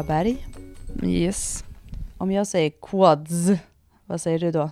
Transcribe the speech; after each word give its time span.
Fröberg. 0.00 0.46
Yes. 1.02 1.64
Om 2.18 2.32
jag 2.32 2.46
säger 2.46 2.70
quads, 2.70 3.32
vad 4.04 4.20
säger 4.20 4.38
du 4.38 4.50
då? 4.50 4.70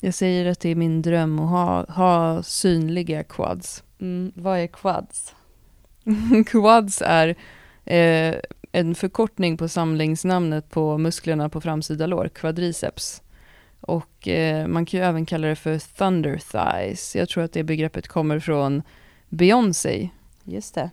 Jag 0.00 0.14
säger 0.14 0.46
att 0.46 0.60
det 0.60 0.68
är 0.68 0.74
min 0.74 1.02
dröm 1.02 1.38
att 1.38 1.50
ha, 1.50 1.92
ha 1.92 2.42
synliga 2.42 3.24
quads. 3.24 3.84
Mm, 4.00 4.32
vad 4.34 4.58
är 4.58 4.66
quads? 4.66 5.34
quads 6.46 7.02
är 7.06 7.28
eh, 7.84 8.34
en 8.72 8.94
förkortning 8.94 9.56
på 9.56 9.68
samlingsnamnet 9.68 10.70
på 10.70 10.98
musklerna 10.98 11.48
på 11.48 11.60
framsida 11.60 12.06
lår, 12.06 12.28
quadriceps. 12.28 13.22
Och 13.80 14.28
eh, 14.28 14.66
man 14.66 14.86
kan 14.86 15.00
ju 15.00 15.06
även 15.06 15.26
kalla 15.26 15.48
det 15.48 15.56
för 15.56 15.78
thunder 15.78 16.40
thighs. 16.52 17.16
Jag 17.16 17.28
tror 17.28 17.44
att 17.44 17.52
det 17.52 17.62
begreppet 17.62 18.08
kommer 18.08 18.38
från 18.38 18.82
Beyoncé. 19.28 20.10
Just 20.44 20.74
det. 20.74 20.90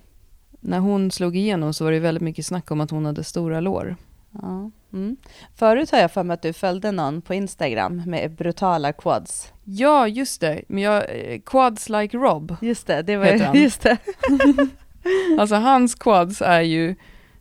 När 0.59 0.79
hon 0.79 1.11
slog 1.11 1.35
igenom 1.37 1.73
så 1.73 1.83
var 1.83 1.91
det 1.91 1.99
väldigt 1.99 2.23
mycket 2.23 2.45
snack 2.45 2.71
om 2.71 2.81
att 2.81 2.91
hon 2.91 3.05
hade 3.05 3.23
stora 3.23 3.59
lår. 3.59 3.95
Ja. 4.41 4.71
Mm. 4.93 5.17
Förut 5.55 5.91
har 5.91 5.99
jag 5.99 6.11
för 6.11 6.23
mig 6.23 6.33
att 6.33 6.41
du 6.41 6.53
följde 6.53 6.91
någon 6.91 7.21
på 7.21 7.33
Instagram 7.33 8.03
med 8.05 8.31
brutala 8.31 8.93
quads. 8.93 9.53
Ja, 9.63 10.07
just 10.07 10.41
det. 10.41 10.61
Men 10.67 10.83
jag, 10.83 11.03
eh, 11.09 11.39
quads 11.45 11.89
like 11.89 12.17
Rob. 12.17 12.55
Just 12.61 12.87
det, 12.87 13.01
det 13.01 13.17
var 13.17 13.25
Heter 13.25 13.45
han. 13.45 13.55
just 13.61 13.81
det. 13.81 13.97
Alltså 15.39 15.55
hans 15.55 15.95
quads 15.95 16.41
är 16.41 16.61
ju 16.61 16.95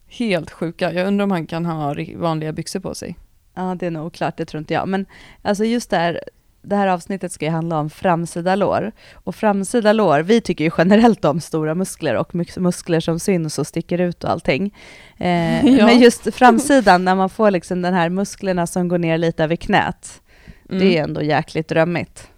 helt 0.09 0.51
sjuka. 0.51 0.93
Jag 0.93 1.07
undrar 1.07 1.25
om 1.25 1.31
han 1.31 1.47
kan 1.47 1.67
ha 1.67 1.95
vanliga 2.17 2.53
byxor 2.53 2.81
på 2.81 2.95
sig. 2.95 3.17
Ja, 3.55 3.77
det 3.79 3.87
är 3.87 3.91
nog 3.91 4.07
oklart, 4.07 4.37
det 4.37 4.45
tror 4.45 4.59
inte 4.59 4.75
jag. 4.75 4.89
Men 4.89 5.07
alltså 5.43 5.65
just 5.65 5.91
det 5.91 5.97
här, 5.97 6.21
det 6.69 6.77
här 6.77 6.87
avsnittet 6.89 7.33
ska 7.33 7.45
ju 7.45 7.51
handla 7.51 7.79
om 7.79 7.91
framsida 7.91 8.55
lår. 8.55 8.93
Och 9.15 9.35
framsida 9.35 9.93
lår, 9.93 10.21
vi 10.21 10.41
tycker 10.41 10.65
ju 10.65 10.71
generellt 10.79 11.25
om 11.25 11.41
stora 11.41 11.75
muskler 11.75 12.15
och 12.17 12.35
mus- 12.35 12.59
muskler 12.59 13.01
som 13.01 13.19
syns 13.21 13.59
och 13.59 13.67
sticker 13.67 13.99
ut 14.01 14.25
och 14.25 14.31
allting. 14.31 14.75
Eh, 15.19 15.67
Ja. 15.79 15.87
Men 15.87 16.01
just 16.01 16.35
framsidan, 16.35 17.05
när 17.05 17.15
man 17.15 17.31
får 17.31 17.51
liksom 17.51 17.83
den 17.83 17.95
här 17.95 18.09
musklerna 18.09 18.67
som 18.67 18.89
går 18.89 18.99
ner 18.99 19.19
lite 19.19 19.45
över 19.45 19.57
knät, 19.57 20.21
Mm. 20.69 20.79
det 20.81 20.99
är 20.99 21.03
ändå 21.03 21.23
jäkligt 21.23 21.69
drömmigt. 21.69 22.29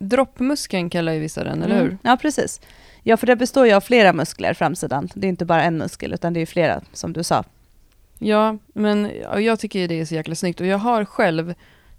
Droppmuskeln 0.00 0.90
kallar 0.90 1.12
ju 1.12 1.20
vissa 1.20 1.44
den, 1.44 1.62
eller 1.62 1.74
hur? 1.74 1.82
Mm. 1.84 1.98
Ja, 2.02 2.16
precis. 2.22 2.60
Ja, 3.02 3.16
för 3.16 3.26
det 3.26 3.36
består 3.36 3.66
ju 3.66 3.72
av 3.72 3.80
flera 3.80 4.12
muskler, 4.12 4.54
framsidan. 4.54 5.08
Det 5.14 5.26
är 5.26 5.28
inte 5.28 5.44
bara 5.44 5.62
en 5.64 5.78
muskel, 5.78 6.12
utan 6.14 6.32
det 6.32 6.40
är 6.40 6.46
flera, 6.46 6.80
som 6.92 7.12
du 7.12 7.22
sa. 7.22 7.44
Ja, 8.18 8.56
men 8.74 9.10
ja, 9.22 9.40
jag 9.40 9.58
tycker 9.60 9.88
det 9.88 10.00
är 10.00 10.04
så 10.04 10.14
jäkla 10.14 10.34
snyggt. 10.34 10.60
Och 10.60 10.66
jag 10.66 10.78
har 10.78 11.04
själv 11.04 11.54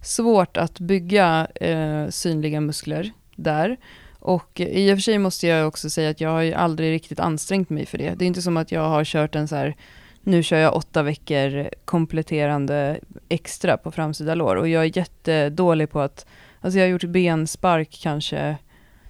svårt 0.06 0.58
att 0.58 0.80
bygga 0.80 1.48
eh, 1.56 2.10
synliga 2.10 2.62
muskler 2.62 3.12
där. 3.36 3.78
Och 4.20 4.60
i 4.60 4.94
och 4.94 4.98
för 4.98 5.02
sig 5.02 5.18
måste 5.18 5.48
jag 5.48 5.68
också 5.68 5.90
säga 5.90 6.10
att 6.10 6.22
jag 6.22 6.30
har 6.30 6.42
ju 6.42 6.54
aldrig 6.54 6.92
riktigt 6.92 7.20
ansträngt 7.20 7.70
mig 7.70 7.86
för 7.86 7.98
det. 7.98 8.14
Det 8.16 8.26
är 8.26 8.28
inte 8.28 8.42
som 8.42 8.58
att 8.58 8.72
jag 8.72 8.90
har 8.90 9.04
kört 9.04 9.36
en 9.36 9.48
så 9.48 9.56
här, 9.56 9.76
nu 10.22 10.44
kör 10.44 10.58
jag 10.58 10.76
åtta 10.76 11.04
veckor 11.04 11.70
kompletterande 11.86 13.00
extra 13.30 13.78
på 13.78 13.92
framsida 13.92 14.36
lår. 14.36 14.56
Och 14.56 14.68
jag 14.68 14.84
är 14.84 14.98
jättedålig 14.98 15.90
på 15.90 16.00
att, 16.00 16.26
alltså 16.62 16.80
jag 16.80 16.86
har 16.86 16.90
gjort 16.90 17.04
benspark 17.04 18.00
kanske 18.02 18.58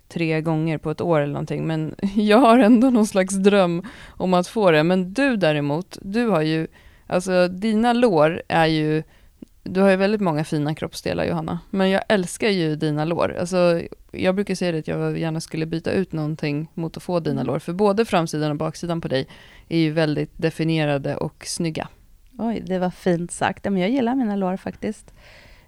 tre 0.10 0.42
gånger 0.42 0.78
på 0.78 0.92
ett 0.92 1.02
år 1.02 1.20
eller 1.20 1.34
någonting. 1.34 1.68
Men 1.68 1.96
jag 2.16 2.38
har 2.38 2.60
ändå 2.60 2.90
någon 2.90 3.08
slags 3.08 3.36
dröm 3.36 3.84
om 4.08 4.34
att 4.34 4.48
få 4.48 4.72
det. 4.72 4.84
Men 4.84 5.14
du 5.14 5.38
däremot, 5.38 5.98
du 6.02 6.28
har 6.28 6.42
ju, 6.42 6.68
alltså 7.08 7.48
dina 7.48 7.94
lår 7.94 8.42
är 8.48 8.66
ju, 8.66 9.04
du 9.66 9.82
har 9.82 9.90
ju 9.90 9.96
väldigt 9.96 10.22
många 10.22 10.44
fina 10.44 10.76
kroppsdelar 10.76 11.26
Johanna. 11.26 11.60
Men 11.70 11.90
jag 11.90 12.02
älskar 12.10 12.50
ju 12.50 12.76
dina 12.76 13.06
lår. 13.06 13.36
Alltså 13.40 13.82
jag 14.12 14.36
brukar 14.36 14.56
säga 14.56 14.80
att 14.80 14.88
jag 14.88 15.18
gärna 15.18 15.42
skulle 15.42 15.66
byta 15.66 15.92
ut 15.92 16.12
någonting 16.12 16.68
mot 16.74 16.98
att 16.98 17.04
få 17.04 17.20
dina 17.20 17.44
lår. 17.44 17.60
För 17.60 17.74
både 17.74 18.06
framsidan 18.06 18.52
och 18.52 18.58
baksidan 18.58 19.02
på 19.02 19.08
dig 19.08 19.28
är 19.70 19.78
ju 19.78 19.92
väldigt 19.92 20.32
definierade 20.38 21.18
och 21.18 21.44
snygga. 21.46 21.88
Oj, 22.38 22.64
det 22.66 22.80
var 22.80 22.90
fint 22.90 23.32
sagt. 23.32 23.64
Men 23.64 23.78
jag 23.78 23.90
gillar 23.90 24.16
mina 24.16 24.36
lår 24.36 24.58
faktiskt. 24.58 25.14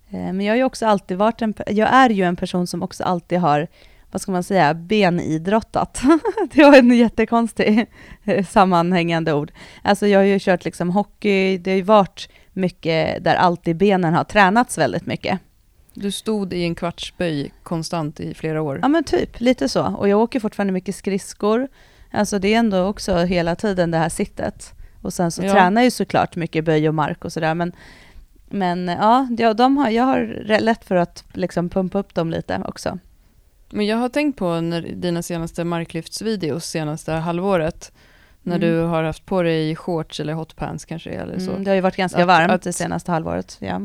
Eh, 0.10 0.34
Men 0.34 0.42
jag 0.42 0.52
har 0.52 0.58
ju 0.58 0.64
också 0.64 0.86
alltid 0.86 1.18
varit 1.18 1.42
en, 1.42 1.54
jag 1.68 1.94
är 1.94 2.10
ju 2.10 2.24
en 2.24 2.36
person 2.36 2.68
som 2.68 2.84
också 2.84 3.04
alltid 3.04 3.40
har, 3.40 3.68
vad 4.12 4.22
ska 4.22 4.32
man 4.32 4.44
säga, 4.44 4.74
benidrottat. 4.74 6.02
det 6.54 6.64
var 6.64 6.78
en 6.78 6.92
jättekonstig 6.92 7.86
eh, 8.24 8.46
sammanhängande 8.46 9.34
ord. 9.34 9.52
Alltså 9.82 10.08
jag 10.08 10.20
har 10.20 10.24
ju 10.26 10.40
kört 10.40 10.66
liksom 10.66 10.90
hockey, 10.90 11.58
det 11.58 11.72
har 11.72 11.76
ju 11.76 11.82
varit 11.84 12.30
mycket 12.54 13.24
där 13.24 13.36
alltid 13.36 13.76
benen 13.78 14.14
har 14.14 14.24
tränats 14.24 14.78
väldigt 14.78 15.06
mycket. 15.06 15.40
Du 15.94 16.12
stod 16.12 16.54
i 16.54 16.64
en 16.64 16.76
kvartsböj 16.76 17.52
konstant 17.64 18.20
i 18.20 18.34
flera 18.34 18.62
år. 18.62 18.80
Ja 18.82 18.88
men 18.88 19.04
typ, 19.04 19.40
lite 19.40 19.70
så. 19.70 19.86
Och 19.86 20.10
jag 20.10 20.20
åker 20.20 20.40
fortfarande 20.40 20.74
mycket 20.74 20.96
skridskor. 20.96 21.68
Alltså 22.12 22.40
det 22.40 22.54
är 22.54 22.60
ändå 22.60 22.84
också 22.84 23.16
hela 23.18 23.56
tiden 23.56 23.92
det 23.92 23.98
här 23.98 24.10
sittet. 24.10 24.74
Och 25.02 25.14
sen 25.14 25.32
så 25.32 25.44
Ja. 25.44 25.54
tränar 25.54 25.82
jag 25.82 25.86
ju 25.86 25.92
såklart 25.92 26.36
mycket 26.36 26.66
böj 26.66 26.88
och 26.88 26.96
mark 26.96 27.26
och 27.26 27.34
sådär. 27.34 27.54
Men, 27.56 27.72
men 28.50 28.88
ja, 28.88 29.54
de 29.58 29.78
har, 29.78 29.90
jag 29.90 30.04
har 30.04 30.44
lätt 30.60 30.86
för 30.86 30.96
att 30.96 31.24
liksom 31.34 31.70
pumpa 31.70 32.00
upp 32.00 32.14
dem 32.16 32.30
lite 32.32 32.64
också. 32.66 33.00
Men 33.70 33.86
jag 33.86 33.98
har 33.98 34.10
tänkt 34.10 34.38
på 34.38 34.62
när 34.62 34.82
dina 34.82 35.22
senaste 35.22 35.64
marklyftsvideos 35.64 36.66
senaste 36.66 37.12
halvåret. 37.12 37.92
När 38.42 38.56
Mm. 38.56 38.70
du 38.70 38.80
har 38.82 39.04
haft 39.04 39.26
på 39.26 39.42
dig 39.42 39.76
shorts 39.76 40.20
eller 40.20 40.34
hotpants 40.34 40.86
kanske 40.86 41.10
eller 41.10 41.40
så. 41.40 41.52
Mm, 41.52 41.64
det 41.64 41.70
har 41.72 41.76
ju 41.76 41.82
varit 41.82 41.96
ganska 41.96 42.22
Att- 42.22 42.28
varmt 42.28 42.52
att- 42.52 42.62
det 42.62 42.74
senaste 42.74 43.12
halvåret. 43.12 43.58
Ja. 43.62 43.82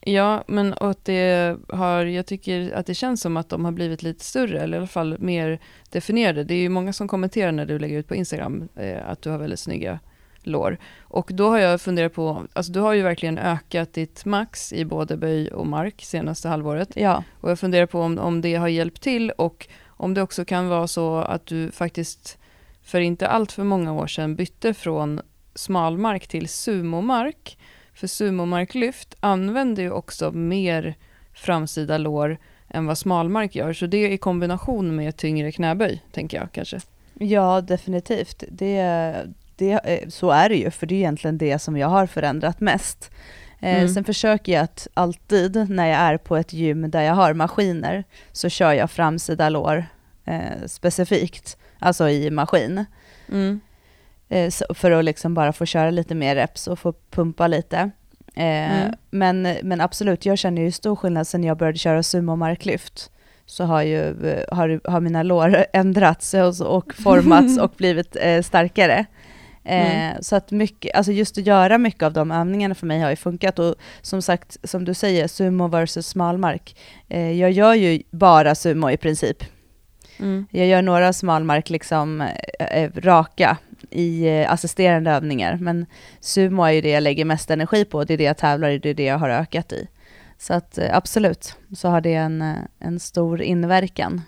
Ja, 0.00 0.44
men 0.48 0.72
och 0.72 0.90
att 0.90 1.04
det 1.04 1.56
har, 1.68 2.04
jag 2.04 2.26
tycker 2.26 2.72
att 2.72 2.86
det 2.86 2.94
känns 2.94 3.20
som 3.20 3.36
att 3.36 3.48
de 3.48 3.64
har 3.64 3.72
blivit 3.72 4.02
lite 4.02 4.24
större, 4.24 4.60
eller 4.60 4.76
i 4.76 4.78
alla 4.78 4.86
fall 4.86 5.16
mer 5.18 5.58
definierade. 5.90 6.44
Det 6.44 6.54
är 6.54 6.58
ju 6.58 6.68
många 6.68 6.92
som 6.92 7.08
kommenterar 7.08 7.52
när 7.52 7.66
du 7.66 7.78
lägger 7.78 7.98
ut 7.98 8.08
på 8.08 8.14
Instagram 8.14 8.68
eh, 8.76 9.08
att 9.08 9.22
du 9.22 9.30
har 9.30 9.38
väldigt 9.38 9.58
snygga 9.60 9.98
lår. 10.48 10.78
Och 11.00 11.30
då 11.34 11.48
har 11.48 11.58
jag 11.58 11.80
funderat 11.80 12.14
på, 12.14 12.46
alltså 12.52 12.72
du 12.72 12.80
har 12.80 12.92
ju 12.92 13.02
verkligen 13.02 13.38
ökat 13.38 13.92
ditt 13.92 14.24
max 14.24 14.72
i 14.72 14.84
både 14.84 15.16
böj 15.16 15.48
och 15.48 15.66
mark 15.66 16.02
senaste 16.02 16.48
halvåret. 16.48 16.88
ja, 16.94 17.24
Och 17.40 17.50
jag 17.50 17.58
funderar 17.58 17.86
på 17.86 18.00
om, 18.00 18.18
om 18.18 18.40
det 18.40 18.54
har 18.54 18.68
hjälpt 18.68 19.02
till 19.02 19.30
och 19.30 19.68
om 19.86 20.14
det 20.14 20.22
också 20.22 20.44
kan 20.44 20.68
vara 20.68 20.86
så 20.86 21.16
att 21.16 21.46
du 21.46 21.70
faktiskt 21.70 22.38
för 22.82 23.00
inte 23.00 23.28
allt 23.28 23.52
för 23.52 23.64
många 23.64 23.92
år 23.92 24.06
sedan 24.06 24.36
bytte 24.36 24.74
från 24.74 25.20
smalmark 25.54 26.26
till 26.26 26.48
sumomark. 26.48 27.58
För 27.94 28.06
sumomarklyft 28.06 29.14
använder 29.20 29.82
ju 29.82 29.90
också 29.90 30.32
mer 30.32 30.94
framsida 31.34 31.98
lår 31.98 32.38
än 32.68 32.86
vad 32.86 32.98
smalmark 32.98 33.54
gör. 33.54 33.72
Så 33.72 33.86
det 33.86 34.12
i 34.12 34.18
kombination 34.18 34.96
med 34.96 35.16
tyngre 35.16 35.52
knäböj, 35.52 36.02
tänker 36.12 36.36
jag 36.36 36.52
kanske. 36.52 36.80
ja 37.14 37.60
definitivt. 37.60 38.44
Det, 38.48 39.14
det, 39.58 39.72
eh, 39.72 40.08
så 40.08 40.30
är 40.30 40.48
det 40.48 40.56
ju, 40.56 40.70
för 40.70 40.86
det 40.86 40.94
är 40.94 40.98
egentligen 40.98 41.38
det 41.38 41.58
som 41.58 41.76
jag 41.76 41.88
har 41.88 42.06
förändrat 42.06 42.60
mest. 42.60 43.10
Eh, 43.60 43.74
Mm. 43.76 43.88
Sen 43.88 44.04
försöker 44.04 44.52
jag 44.52 44.62
att 44.64 44.88
alltid 44.94 45.70
när 45.70 45.86
jag 45.86 45.98
är 45.98 46.16
på 46.16 46.36
ett 46.36 46.52
gym 46.52 46.90
där 46.90 47.02
jag 47.02 47.14
har 47.14 47.34
maskiner 47.34 48.04
så 48.32 48.48
kör 48.48 48.72
jag 48.72 48.90
framsida 48.90 49.48
lår 49.48 49.84
eh, 50.24 50.66
specifikt, 50.66 51.56
alltså 51.78 52.08
i 52.08 52.30
maskin. 52.30 52.84
Mm. 53.28 53.60
Eh, 54.28 54.50
för 54.74 54.90
att 54.90 55.04
liksom 55.04 55.34
bara 55.34 55.52
få 55.52 55.66
köra 55.66 55.90
lite 55.90 56.14
mer 56.14 56.34
reps 56.36 56.66
och 56.66 56.78
få 56.78 56.94
pumpa 57.10 57.46
lite. 57.46 57.76
Eh, 58.34 58.82
Mm. 58.82 58.94
men, 59.10 59.56
men 59.62 59.80
absolut, 59.80 60.26
jag 60.26 60.38
känner 60.38 60.62
ju 60.62 60.72
stor 60.72 60.96
skillnad 60.96 61.26
sen 61.26 61.44
jag 61.44 61.56
började 61.56 61.78
köra 61.78 62.02
sumomarklyft. 62.02 63.10
Så 63.46 63.64
har 63.64 63.82
ju 63.82 64.28
eh, 64.30 64.56
har, 64.56 64.80
har 64.90 65.00
mina 65.00 65.22
lår 65.22 65.64
ändrats 65.72 66.34
och, 66.34 66.76
och 66.76 66.94
formats 66.94 67.58
och 67.60 67.72
blivit 67.76 68.16
eh, 68.20 68.42
starkare. 69.68 70.04
Eh, 70.04 70.08
Mm. 70.08 70.22
Så 70.22 70.36
att 70.36 70.50
mycket, 70.50 70.96
alltså 70.96 71.12
just 71.12 71.38
att 71.38 71.46
göra 71.46 71.78
mycket 71.78 72.02
av 72.02 72.12
de 72.12 72.30
övningarna 72.30 72.74
för 72.74 72.86
mig 72.86 73.00
har 73.00 73.10
ju 73.10 73.16
funkat. 73.16 73.58
Och 73.58 73.74
som 74.02 74.22
sagt, 74.22 74.56
som 74.64 74.84
du 74.84 74.94
säger, 74.94 75.28
sumo 75.28 75.68
versus 75.68 76.06
smalmark. 76.06 76.76
Eh, 77.08 77.32
jag 77.32 77.50
gör 77.50 77.74
ju 77.74 78.02
bara 78.10 78.54
sumo 78.54 78.90
i 78.90 78.96
princip. 78.96 79.44
Mm. 80.18 80.46
Jag 80.50 80.66
gör 80.66 80.82
några 80.82 81.12
smalmark 81.12 81.70
liksom 81.70 82.20
eh, 82.20 82.82
eh, 82.82 82.90
raka 82.96 83.56
i 83.90 84.28
eh, 84.28 84.52
assisterande 84.52 85.10
övningar, 85.10 85.56
men 85.60 85.86
sumo 86.20 86.62
är 86.62 86.70
ju 86.70 86.80
det 86.80 86.90
jag 86.90 87.02
lägger 87.02 87.24
mest 87.24 87.50
energi 87.50 87.84
på, 87.84 88.04
det 88.04 88.14
är 88.14 88.18
det 88.18 88.24
jag 88.24 88.36
tävlar 88.36 88.70
i, 88.70 88.78
det 88.78 88.90
är 88.90 88.94
det 88.94 89.04
jag 89.04 89.18
har 89.18 89.30
ökat 89.30 89.72
i. 89.72 89.88
Så 90.38 90.54
att 90.54 90.78
absolut, 90.92 91.56
så 91.76 91.88
har 91.88 92.00
det 92.00 92.14
en, 92.14 92.54
en 92.78 93.00
stor 93.00 93.42
inverkan. 93.42 94.22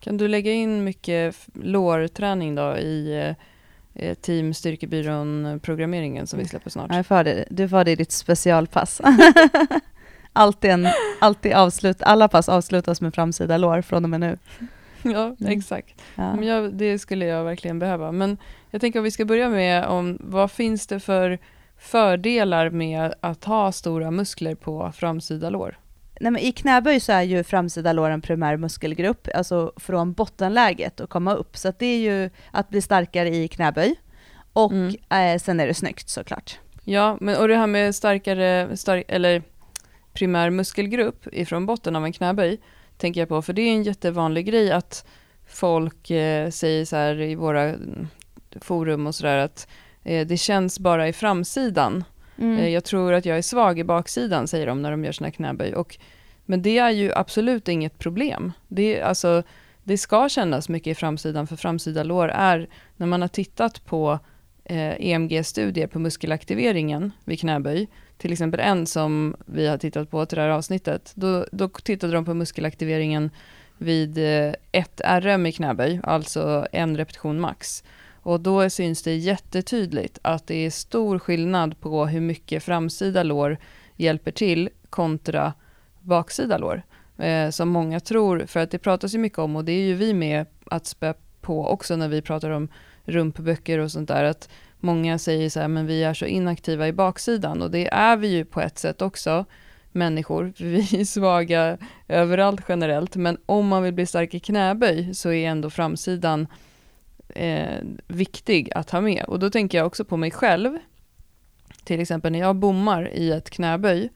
Kan 0.00 0.16
du 0.16 0.28
lägga 0.28 0.52
in 0.52 0.84
mycket 0.84 1.36
lårträning 1.54 2.54
då 2.54 2.76
i 2.76 3.34
Team 4.20 4.54
Styrkebyrån-programmeringen 4.54 6.26
som 6.26 6.38
vi 6.38 6.44
släpper 6.44 6.70
snart? 6.70 6.86
Ja, 6.90 6.96
jag 6.96 7.06
får 7.06 7.24
det, 7.24 7.44
du 7.50 7.68
får 7.68 7.84
det 7.84 7.90
i 7.90 7.96
ditt 7.96 8.12
specialpass. 8.12 9.00
alltid, 10.32 10.70
en, 10.70 10.88
alltid 11.20 11.52
avslut, 11.52 12.02
alla 12.02 12.28
pass 12.28 12.48
avslutas 12.48 13.00
med 13.00 13.14
framsida 13.14 13.56
lår 13.56 13.82
från 13.82 14.04
och 14.04 14.10
med 14.10 14.20
nu. 14.20 14.38
Ja, 15.02 15.36
Mm. 15.40 15.58
exakt. 15.58 16.02
Ja. 16.14 16.34
Men 16.36 16.44
jag, 16.46 16.74
det 16.74 16.98
skulle 16.98 17.24
jag 17.26 17.44
verkligen 17.44 17.78
behöva. 17.78 18.12
Men 18.12 18.36
jag 18.70 18.80
tänker 18.80 18.98
om 19.00 19.04
vi 19.04 19.10
ska 19.10 19.24
börja 19.24 19.48
med 19.48 19.84
om 19.86 20.18
vad 20.20 20.50
finns 20.50 20.86
det 20.86 21.00
för 21.00 21.38
fördelar 21.78 22.70
med 22.70 23.14
att 23.20 23.44
ha 23.44 23.72
stora 23.72 24.10
muskler 24.10 24.54
på 24.54 24.92
framsida 24.94 25.50
lår? 25.50 25.78
Nej, 26.22 26.32
men 26.32 26.42
I 26.42 26.52
knäböj 26.52 27.00
så 27.00 27.12
är 27.12 27.22
ju 27.22 27.44
framsida 27.44 27.92
lår 27.92 28.10
en 28.10 28.20
primär 28.20 28.56
muskelgrupp, 28.56 29.28
alltså 29.34 29.72
från 29.76 30.12
bottenläget 30.12 31.00
och 31.00 31.10
komma 31.10 31.34
upp. 31.34 31.56
Så 31.56 31.72
det 31.78 31.86
är 31.86 31.98
ju 31.98 32.30
att 32.50 32.68
bli 32.68 32.80
starkare 32.82 33.28
i 33.28 33.48
knäböj. 33.48 33.94
Och 34.52 34.72
Mm. 34.72 34.94
eh, 35.10 35.38
sen 35.38 35.60
är 35.60 35.66
det 35.66 35.74
snyggt 35.74 36.08
såklart. 36.08 36.58
Ja, 36.84 37.16
men 37.20 37.36
och 37.36 37.48
det 37.48 37.56
här 37.56 37.66
med 37.66 37.94
starkare, 37.94 38.76
stark, 38.76 39.04
eller 39.08 39.42
primär 40.12 40.50
muskelgrupp 40.50 41.26
ifrån 41.32 41.66
botten 41.66 41.96
av 41.96 42.04
en 42.04 42.12
knäböj, 42.12 42.60
tänker 42.96 43.20
jag 43.20 43.28
på, 43.28 43.42
för 43.42 43.52
det 43.52 43.62
är 43.62 43.72
en 43.72 43.82
jättevanlig 43.82 44.46
grej 44.46 44.72
att 44.72 45.06
folk 45.46 46.10
eh, 46.10 46.50
säger 46.50 46.84
så 46.84 46.96
här 46.96 47.20
i 47.20 47.34
våra 47.34 47.62
mm, 47.62 48.08
forum 48.60 49.06
och 49.06 49.14
sådär 49.14 49.38
att 49.38 49.68
eh, 50.02 50.26
det 50.26 50.36
känns 50.36 50.78
bara 50.78 51.08
i 51.08 51.12
framsidan. 51.12 52.04
Mm. 52.42 52.58
Eh, 52.58 52.68
jag 52.68 52.84
tror 52.84 53.12
att 53.12 53.26
jag 53.26 53.38
är 53.38 53.42
svag 53.42 53.78
i 53.78 53.84
baksidan, 53.84 54.48
säger 54.48 54.66
de 54.66 54.82
när 54.82 54.90
de 54.90 55.04
gör 55.04 55.12
sina 55.12 55.30
knäböj. 55.30 55.74
Och, 55.74 55.98
men 56.44 56.62
det 56.62 56.78
är 56.78 56.90
ju 56.90 57.12
absolut 57.12 57.68
inget 57.68 57.98
problem. 57.98 58.52
Det, 58.68 59.02
alltså, 59.02 59.42
det 59.84 59.98
ska 59.98 60.28
kännas 60.28 60.68
mycket 60.68 60.90
i 60.90 60.94
framsidan, 60.94 61.46
för 61.46 61.56
framsida 61.56 62.02
lår 62.02 62.28
är, 62.28 62.68
när 62.96 63.06
man 63.06 63.20
har 63.20 63.28
tittat 63.28 63.84
på 63.84 64.18
eh, 64.64 64.94
EMG-studier 64.98 65.86
på 65.86 65.98
muskelaktiveringen 65.98 67.12
vid 67.24 67.40
knäböj, 67.40 67.88
till 68.18 68.32
exempel 68.32 68.60
en 68.60 68.86
som 68.86 69.36
vi 69.46 69.66
har 69.66 69.78
tittat 69.78 70.10
på 70.10 70.26
till 70.26 70.36
det 70.36 70.42
här 70.42 70.48
avsnittet, 70.48 71.12
då, 71.14 71.46
då 71.52 71.68
tittade 71.68 72.12
de 72.12 72.24
på 72.24 72.34
muskelaktiveringen 72.34 73.30
vid 73.78 74.18
eh, 74.18 74.54
ett 74.72 75.00
RM 75.04 75.46
i 75.46 75.52
knäböj, 75.52 76.00
alltså 76.02 76.66
en 76.72 76.96
repetition 76.96 77.40
max. 77.40 77.84
Och 78.22 78.40
då 78.40 78.70
syns 78.70 79.02
det 79.02 79.14
jättetydligt 79.14 80.18
att 80.22 80.46
det 80.46 80.66
är 80.66 80.70
stor 80.70 81.18
skillnad 81.18 81.80
på 81.80 82.06
hur 82.06 82.20
mycket 82.20 82.62
framsida 82.62 83.22
lår 83.22 83.58
hjälper 83.96 84.30
till 84.30 84.68
kontra 84.90 85.52
baksida 86.00 86.58
lår. 86.58 86.82
Eh, 87.18 87.50
som 87.50 87.68
många 87.68 88.00
tror, 88.00 88.44
för 88.46 88.60
att 88.60 88.70
det 88.70 88.78
pratas 88.78 89.14
ju 89.14 89.18
mycket 89.18 89.38
om, 89.38 89.56
och 89.56 89.64
det 89.64 89.72
är 89.72 89.86
ju 89.86 89.94
vi 89.94 90.14
med 90.14 90.46
att 90.64 90.86
spä 90.86 91.14
på 91.40 91.66
också 91.66 91.96
när 91.96 92.08
vi 92.08 92.22
pratar 92.22 92.50
om 92.50 92.68
rumpböcker 93.04 93.78
och 93.78 93.92
sånt 93.92 94.08
där, 94.08 94.24
att 94.24 94.48
många 94.80 95.18
säger 95.18 95.50
så 95.50 95.60
här, 95.60 95.68
men 95.68 95.86
vi 95.86 96.04
är 96.04 96.14
så 96.14 96.24
inaktiva 96.24 96.88
i 96.88 96.92
baksidan, 96.92 97.62
och 97.62 97.70
det 97.70 97.88
är 97.88 98.16
vi 98.16 98.28
ju 98.28 98.44
på 98.44 98.60
ett 98.60 98.78
sätt 98.78 99.02
också, 99.02 99.44
människor, 99.92 100.52
för 100.56 100.64
vi 100.64 101.00
är 101.00 101.04
svaga 101.04 101.78
överallt 102.08 102.64
generellt, 102.68 103.16
men 103.16 103.38
om 103.46 103.68
man 103.68 103.82
vill 103.82 103.94
bli 103.94 104.06
stark 104.06 104.34
i 104.34 104.40
knäböj 104.40 105.14
så 105.14 105.32
är 105.32 105.48
ändå 105.48 105.70
framsidan 105.70 106.46
eh, 107.32 107.78
viktig 108.06 108.72
att 108.74 108.90
ha 108.90 109.00
med. 109.00 109.24
Och 109.24 109.38
då 109.38 109.50
tänker 109.50 109.78
jag 109.78 109.86
också 109.86 110.04
på 110.04 110.16
mig 110.16 110.30
själv. 110.30 110.78
Till 111.84 112.00
exempel 112.00 112.32
när 112.32 112.38
jag 112.38 112.56
bommar 112.56 113.08
i 113.14 113.32
ett 113.32 113.50
knäböj 113.50 114.10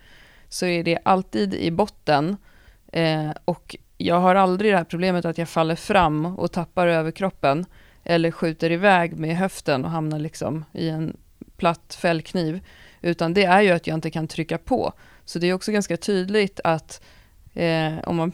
så 0.48 0.66
är 0.66 0.84
det 0.84 0.98
alltid 1.04 1.54
i 1.54 1.70
botten 1.70 2.36
eh, 2.92 3.30
och 3.44 3.76
jag 3.98 4.20
har 4.20 4.34
aldrig 4.34 4.72
det 4.72 4.76
här 4.76 4.84
problemet 4.84 5.24
att 5.24 5.38
jag 5.38 5.48
faller 5.48 5.76
fram 5.76 6.26
och 6.26 6.52
tappar 6.52 6.86
över 6.86 7.10
kroppen 7.10 7.66
eller 8.04 8.30
skjuter 8.30 8.72
iväg 8.72 9.18
med 9.18 9.36
höften 9.36 9.84
och 9.84 9.90
hamnar 9.90 10.18
liksom 10.18 10.64
i 10.72 10.88
en 10.88 11.16
platt 11.56 11.98
fällkniv. 12.00 12.60
Utan 13.02 13.34
det 13.34 13.44
är 13.44 13.60
ju 13.60 13.70
att 13.70 13.86
jag 13.86 13.94
inte 13.94 14.10
kan 14.10 14.28
trycka 14.28 14.58
på. 14.58 14.92
Så 15.24 15.38
det 15.38 15.46
är 15.46 15.54
också 15.54 15.72
ganska 15.72 15.96
tydligt 15.96 16.60
att 16.64 17.02
eh, 17.54 17.94
om 18.04 18.16
man 18.16 18.32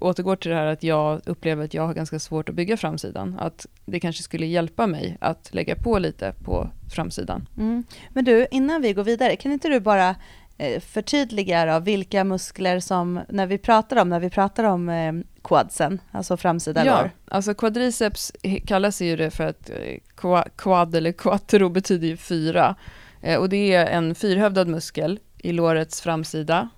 återgår 0.00 0.36
till 0.36 0.50
det 0.50 0.56
här 0.56 0.66
att 0.66 0.82
jag 0.82 1.20
upplever 1.26 1.64
att 1.64 1.74
jag 1.74 1.86
har 1.86 1.94
ganska 1.94 2.18
svårt 2.18 2.48
att 2.48 2.54
bygga 2.54 2.76
framsidan, 2.76 3.36
att 3.38 3.66
det 3.84 4.00
kanske 4.00 4.22
skulle 4.22 4.46
hjälpa 4.46 4.86
mig 4.86 5.16
att 5.20 5.48
lägga 5.54 5.76
på 5.76 5.98
lite 5.98 6.34
på 6.44 6.70
framsidan. 6.94 7.48
Mm. 7.58 7.84
Men 8.10 8.24
du, 8.24 8.46
innan 8.50 8.82
vi 8.82 8.92
går 8.92 9.04
vidare, 9.04 9.36
kan 9.36 9.52
inte 9.52 9.68
du 9.68 9.80
bara 9.80 10.14
eh, 10.58 10.80
förtydliga 10.80 11.66
då, 11.66 11.78
vilka 11.78 12.24
muskler 12.24 12.80
som, 12.80 13.20
när 13.28 13.46
vi 13.46 13.58
pratar 13.58 13.96
om, 13.96 14.08
när 14.08 14.20
vi 14.20 14.30
pratar 14.30 14.64
om 14.64 14.88
eh, 14.88 15.12
quadsen, 15.42 16.00
alltså 16.10 16.36
framsida 16.36 16.84
Ja, 16.86 17.00
lår? 17.02 17.10
alltså 17.28 17.54
quadriceps 17.54 18.32
kallas 18.66 19.00
ju 19.02 19.16
det 19.16 19.30
för 19.30 19.44
att 19.46 19.70
eh, 19.70 19.98
qua- 20.16 20.48
quad 20.56 20.94
eller 20.94 21.12
quattro 21.12 21.68
betyder 21.68 22.08
ju 22.08 22.16
fyra. 22.16 22.74
Eh, 23.22 23.38
och 23.38 23.48
det 23.48 23.74
är 23.74 23.86
en 23.86 24.14
fyrhövdad 24.14 24.68
muskel 24.68 25.18
i 25.38 25.52
lårets 25.52 26.00
framsida. 26.00 26.68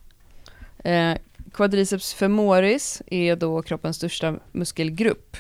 Eh, 0.85 1.13
quadriceps 1.53 2.15
femoris 2.15 3.03
är 3.07 3.37
då 3.37 3.63
kroppens 3.63 3.97
största 3.97 4.35
muskelgrupp 4.53 5.37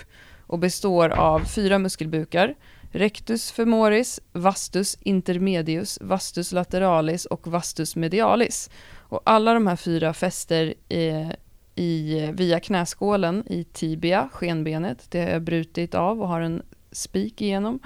och 0.47 0.59
består 0.59 1.09
av 1.09 1.41
fyra 1.41 1.79
muskelbukar. 1.79 2.55
Rectus 2.91 3.53
femoris, 3.53 4.20
vastus 4.32 4.99
intermedius, 5.00 5.99
vastus 6.00 6.53
lateralis 6.53 7.25
och 7.25 7.47
vastus 7.47 7.97
medialis. 7.97 8.70
Och 8.97 9.20
alla 9.25 9.55
de 9.55 9.67
här 9.67 9.76
fyra 9.76 10.14
fäster 10.14 10.75
i, 10.88 11.31
i, 11.75 12.31
via 12.32 12.61
knäskålen 12.61 13.44
i 13.47 13.64
tibia, 13.64 14.29
skenbenet. 14.32 15.11
Det 15.11 15.20
har 15.20 15.29
jag 15.29 15.43
brutit 15.43 15.94
av 15.94 16.23
och 16.23 16.29
har 16.29 16.41
en 16.41 16.62
spik 16.93 17.43
igenom. 17.43 17.81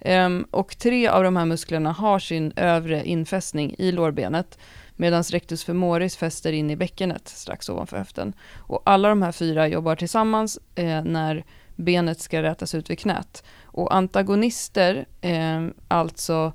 Ehm, 0.00 0.46
och 0.50 0.78
tre 0.78 1.08
av 1.08 1.22
de 1.22 1.36
här 1.36 1.44
musklerna 1.44 1.92
har 1.92 2.18
sin 2.18 2.52
övre 2.56 3.04
infästning 3.04 3.74
i 3.78 3.92
lårbenet 3.92 4.58
medan 4.96 5.22
rectus 5.22 5.64
femoris 5.64 6.16
fäster 6.16 6.52
in 6.52 6.70
i 6.70 6.76
bäckenet 6.76 7.28
strax 7.28 7.68
ovanför 7.68 7.96
höften. 7.96 8.32
Och 8.56 8.82
alla 8.84 9.08
de 9.08 9.22
här 9.22 9.32
fyra 9.32 9.68
jobbar 9.68 9.96
tillsammans 9.96 10.58
eh, 10.74 11.04
när 11.04 11.44
benet 11.76 12.20
ska 12.20 12.42
rätas 12.42 12.74
ut 12.74 12.90
vid 12.90 12.98
knät. 12.98 13.44
Och 13.64 13.94
antagonister, 13.94 15.06
eh, 15.20 15.66
alltså 15.88 16.52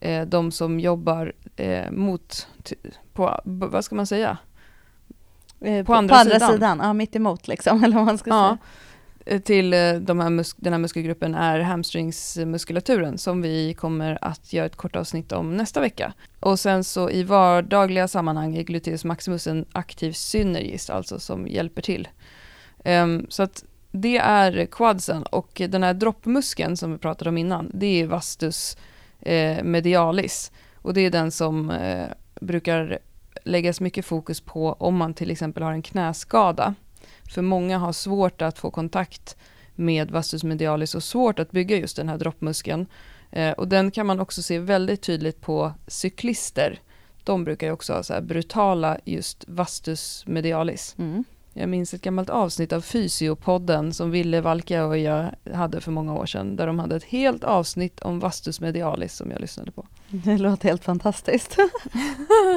eh, 0.00 0.26
de 0.26 0.52
som 0.52 0.80
jobbar 0.80 1.32
eh, 1.56 1.90
mot, 1.90 2.48
på, 3.12 3.40
vad 3.44 3.84
ska 3.84 3.94
man 3.94 4.06
säga? 4.06 4.38
Eh, 5.60 5.84
på 5.84 5.94
andra 5.94 6.24
sidan. 6.24 6.52
sidan, 6.52 6.80
ja 6.82 6.92
mitt 6.92 7.16
emot 7.16 7.48
liksom, 7.48 7.84
eller 7.84 7.96
vad 7.96 8.06
man 8.06 8.18
ska 8.18 8.30
Ja, 8.30 8.48
säga. 8.48 8.58
Eh, 9.26 9.40
till 9.40 9.72
eh, 9.72 9.94
de 9.94 10.20
här 10.20 10.30
mus- 10.30 10.54
den 10.56 10.72
här 10.72 10.80
muskelgruppen 10.80 11.34
är 11.34 11.60
hamstringsmuskulaturen 11.60 13.18
som 13.18 13.42
vi 13.42 13.74
kommer 13.74 14.18
att 14.20 14.52
göra 14.52 14.66
ett 14.66 14.76
kort 14.76 14.96
avsnitt 14.96 15.32
om 15.32 15.56
nästa 15.56 15.80
vecka. 15.80 16.12
Och 16.40 16.60
sen 16.60 16.84
så 16.84 17.10
i 17.10 17.22
vardagliga 17.22 18.08
sammanhang 18.08 18.56
är 18.56 18.62
gluteus 18.62 19.04
maximus 19.04 19.46
en 19.46 19.64
aktiv 19.72 20.12
synergist, 20.12 20.90
alltså 20.90 21.18
som 21.18 21.46
hjälper 21.46 21.82
till. 21.82 22.08
Um, 22.84 23.26
så 23.28 23.42
att 23.42 23.64
det 23.90 24.18
är 24.18 24.66
quadsen 24.66 25.22
och 25.22 25.62
den 25.68 25.82
här 25.82 25.94
droppmuskeln 25.94 26.76
som 26.76 26.92
vi 26.92 26.98
pratade 26.98 27.30
om 27.30 27.38
innan, 27.38 27.70
det 27.74 28.02
är 28.02 28.06
vastus 28.06 28.76
eh, 29.20 29.64
medialis. 29.64 30.52
Och 30.74 30.94
det 30.94 31.00
är 31.00 31.10
den 31.10 31.30
som 31.30 31.70
eh, 31.70 32.08
brukar 32.40 32.98
läggas 33.44 33.80
mycket 33.80 34.04
fokus 34.04 34.40
på 34.40 34.72
om 34.72 34.96
man 34.96 35.14
till 35.14 35.30
exempel 35.30 35.62
har 35.62 35.72
en 35.72 35.82
knäskada. 35.82 36.74
För 37.28 37.42
många 37.42 37.78
har 37.78 37.92
svårt 37.92 38.42
att 38.42 38.58
få 38.58 38.70
kontakt 38.70 39.36
med 39.74 40.10
vastus 40.10 40.44
medialis 40.44 40.94
och 40.94 41.02
svårt 41.02 41.38
att 41.38 41.50
bygga 41.50 41.76
just 41.76 41.96
den 41.96 42.08
här 42.08 42.18
droppmuskeln. 42.18 42.86
Eh, 43.30 43.52
och 43.52 43.68
den 43.68 43.90
kan 43.90 44.06
man 44.06 44.20
också 44.20 44.42
se 44.42 44.58
väldigt 44.58 45.02
tydligt 45.02 45.40
på 45.40 45.72
cyklister. 45.86 46.80
De 47.24 47.44
brukar 47.44 47.66
ju 47.66 47.72
också 47.72 47.92
ha 47.92 48.02
så 48.02 48.14
här 48.14 48.20
brutala 48.20 48.98
just 49.04 49.44
vastus 49.48 50.24
medialis. 50.26 50.94
Mm. 50.98 51.24
Jag 51.56 51.68
minns 51.68 51.94
ett 51.94 52.02
gammalt 52.02 52.30
avsnitt 52.30 52.72
av 52.72 52.80
Fysiopodden 52.80 53.92
som 53.92 54.10
Ville 54.10 54.40
Valka 54.40 54.86
och 54.86 54.98
jag 54.98 55.30
hade 55.54 55.80
för 55.80 55.90
många 55.90 56.14
år 56.14 56.26
sedan, 56.26 56.56
där 56.56 56.66
de 56.66 56.78
hade 56.78 56.96
ett 56.96 57.04
helt 57.04 57.44
avsnitt 57.44 58.00
om 58.00 58.20
vastus 58.20 58.60
medialis 58.60 59.16
som 59.16 59.30
jag 59.30 59.40
lyssnade 59.40 59.70
på. 59.70 59.86
Det 60.08 60.38
låter 60.38 60.68
helt 60.68 60.84
fantastiskt. 60.84 61.56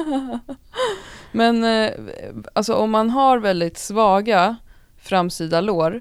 Men 1.32 1.64
eh, 1.64 1.90
alltså 2.52 2.74
om 2.74 2.90
man 2.90 3.10
har 3.10 3.38
väldigt 3.38 3.78
svaga 3.78 4.56
framsida 4.96 5.60
lår, 5.60 6.00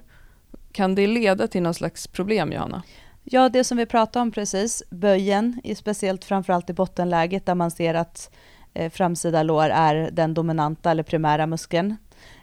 kan 0.72 0.96
det 0.96 1.08
leda 1.08 1.48
till 1.48 1.64
någon 1.64 1.74
slags 1.74 2.08
problem, 2.08 2.52
Johanna? 2.52 2.84
Ja, 3.24 3.50
det 3.50 3.64
som 3.64 3.78
vi 3.78 3.86
pratade 3.86 4.22
om 4.24 4.32
precis, 4.32 4.84
böjen, 4.90 5.62
speciellt 5.76 6.26
framförallt 6.26 6.70
i 6.70 6.74
bottenläget 6.74 7.46
där 7.46 7.56
man 7.56 7.72
ser 7.72 7.94
att 7.94 8.36
eh, 8.74 8.92
framsida 8.92 9.44
lår 9.44 9.70
är 9.70 10.10
den 10.12 10.34
dominanta 10.34 10.92
eller 10.92 11.04
primära 11.04 11.48
muskeln. 11.48 11.96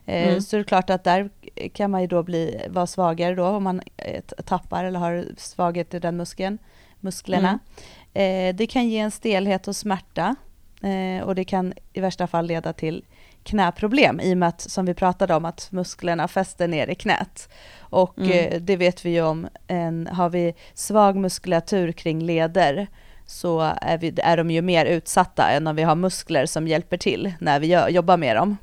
Eh, 0.06 0.28
Mm. 0.28 0.40
Så 0.40 0.56
det 0.56 0.62
är 0.62 0.64
klart 0.64 0.90
att 0.90 1.04
där 1.04 1.30
kan 1.72 1.90
man 1.90 2.00
ju 2.00 2.06
då 2.06 2.22
bli, 2.22 2.60
vara 2.68 2.86
svagare 2.86 3.34
då 3.34 3.46
om 3.46 3.62
man 3.62 3.80
eh, 3.96 4.20
tappar 4.22 4.84
eller 4.84 4.98
har 4.98 5.24
svaghet 5.36 5.94
i 5.94 5.98
den 5.98 6.16
muskeln, 6.16 6.58
musklerna. 7.00 7.58
Eh, 8.14 8.54
det 8.54 8.66
kan 8.66 8.88
ge 8.88 8.98
en 8.98 9.10
stelhet 9.10 9.68
och 9.68 9.76
smärta 9.76 10.36
och 11.24 11.34
det 11.34 11.44
kan 11.44 11.72
i 11.92 12.00
värsta 12.00 12.26
fall 12.26 12.46
leda 12.46 12.72
till 12.72 13.04
knäproblem 13.42 14.20
i 14.20 14.34
och 14.34 14.38
med 14.38 14.48
att, 14.48 14.60
som 14.60 14.86
vi 14.86 14.94
pratade 14.94 15.34
om, 15.34 15.44
att 15.44 15.72
musklerna 15.72 16.28
fäster 16.28 16.68
ner 16.68 16.86
i 16.88 16.94
knät. 16.94 17.48
Och 17.78 18.18
Mm. 18.18 18.66
det 18.66 18.76
vet 18.76 19.04
vi 19.04 19.10
ju 19.10 19.22
om, 19.22 19.48
en, 19.66 20.06
har 20.06 20.28
vi 20.30 20.54
svag 20.74 21.16
muskulatur 21.16 21.92
kring 21.92 22.22
leder 22.22 22.86
så 23.26 23.60
är, 23.80 23.98
vi, 23.98 24.14
är 24.22 24.36
de 24.36 24.50
ju 24.50 24.62
mer 24.62 24.86
utsatta 24.86 25.50
än 25.50 25.66
om 25.66 25.76
vi 25.76 25.82
har 25.82 25.94
muskler 25.94 26.46
som 26.46 26.68
hjälper 26.68 26.96
till 26.96 27.32
när 27.40 27.60
vi 27.60 27.66
gör, 27.66 27.88
jobbar 27.88 28.16
med 28.16 28.36
dem. 28.36 28.56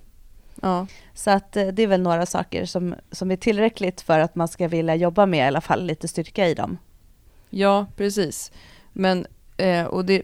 Ja. 0.62 0.88
Så 1.14 1.32
att 1.32 1.58
eh, 1.58 1.68
det 1.68 1.84
är 1.84 1.88
väl 1.88 2.02
några 2.02 2.26
saker 2.26 2.66
som, 2.66 2.96
som 3.12 3.32
är 3.32 3.36
tillräckligt 3.36 4.02
för 4.02 4.20
att 4.20 4.36
man 4.36 4.48
ska 4.48 4.68
vilja 4.68 4.96
jobba 4.96 5.26
med 5.26 5.40
i 5.40 5.48
alla 5.48 5.62
fall 5.62 5.86
lite 5.86 6.08
styrka 6.08 6.48
i 6.48 6.54
dem. 6.54 6.78
Ja, 7.50 7.86
precis. 7.98 8.52
Men, 8.94 9.26
eh, 9.58 9.86
och 9.86 10.06
det, 10.06 10.24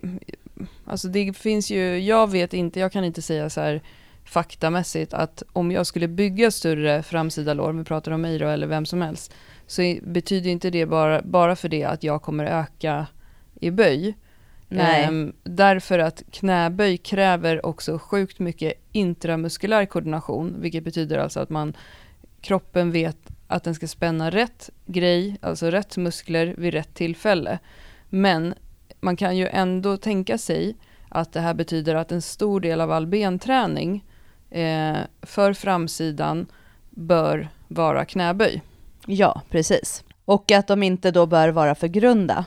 alltså 0.85 1.07
det 1.07 1.37
finns 1.37 1.71
ju, 1.71 1.99
jag 1.99 2.31
vet 2.31 2.53
inte, 2.53 2.79
jag 2.79 2.91
kan 2.91 3.03
inte 3.03 3.21
säga 3.21 3.49
så 3.49 3.61
här 3.61 3.81
faktamässigt 4.25 5.13
att 5.13 5.43
om 5.53 5.71
jag 5.71 5.87
skulle 5.87 6.07
bygga 6.07 6.51
större 6.51 7.03
framsida 7.03 7.53
lår, 7.53 7.69
om 7.69 7.77
vi 7.77 7.83
pratar 7.83 8.11
om 8.11 8.21
mig 8.21 8.39
då, 8.39 8.47
eller 8.47 8.67
vem 8.67 8.85
som 8.85 9.01
helst, 9.01 9.33
så 9.67 9.95
betyder 10.01 10.49
inte 10.49 10.69
det 10.69 10.85
bara, 10.85 11.21
bara 11.21 11.55
för 11.55 11.69
det 11.69 11.83
att 11.83 12.03
jag 12.03 12.21
kommer 12.21 12.45
öka 12.45 13.07
i 13.61 13.71
böj. 13.71 14.15
Ehm, 14.69 15.33
därför 15.43 15.99
att 15.99 16.23
knäböj 16.31 16.97
kräver 16.97 17.65
också 17.65 17.99
sjukt 17.99 18.39
mycket 18.39 18.73
intramuskulär 18.91 19.85
koordination, 19.85 20.55
vilket 20.59 20.83
betyder 20.83 21.17
alltså 21.17 21.39
att 21.39 21.49
man, 21.49 21.73
kroppen 22.41 22.91
vet 22.91 23.17
att 23.47 23.63
den 23.63 23.75
ska 23.75 23.87
spänna 23.87 24.29
rätt 24.29 24.69
grej, 24.85 25.37
alltså 25.41 25.69
rätt 25.69 25.97
muskler 25.97 26.55
vid 26.57 26.73
rätt 26.73 26.93
tillfälle. 26.93 27.59
Men 28.09 28.53
man 28.99 29.15
kan 29.15 29.37
ju 29.37 29.47
ändå 29.47 29.97
tänka 29.97 30.37
sig 30.37 30.75
att 31.09 31.33
det 31.33 31.39
här 31.39 31.53
betyder 31.53 31.95
att 31.95 32.11
en 32.11 32.21
stor 32.21 32.59
del 32.59 32.81
av 32.81 32.91
all 32.91 33.07
benträning 33.07 34.05
eh, 34.49 34.97
för 35.21 35.53
framsidan 35.53 36.45
bör 36.89 37.49
vara 37.67 38.05
knäböj. 38.05 38.61
Ja, 39.05 39.41
precis. 39.49 40.03
Och 40.25 40.51
att 40.51 40.67
de 40.67 40.83
inte 40.83 41.11
då 41.11 41.25
bör 41.25 41.49
vara 41.49 41.75
för 41.75 41.87
grunda. 41.87 42.45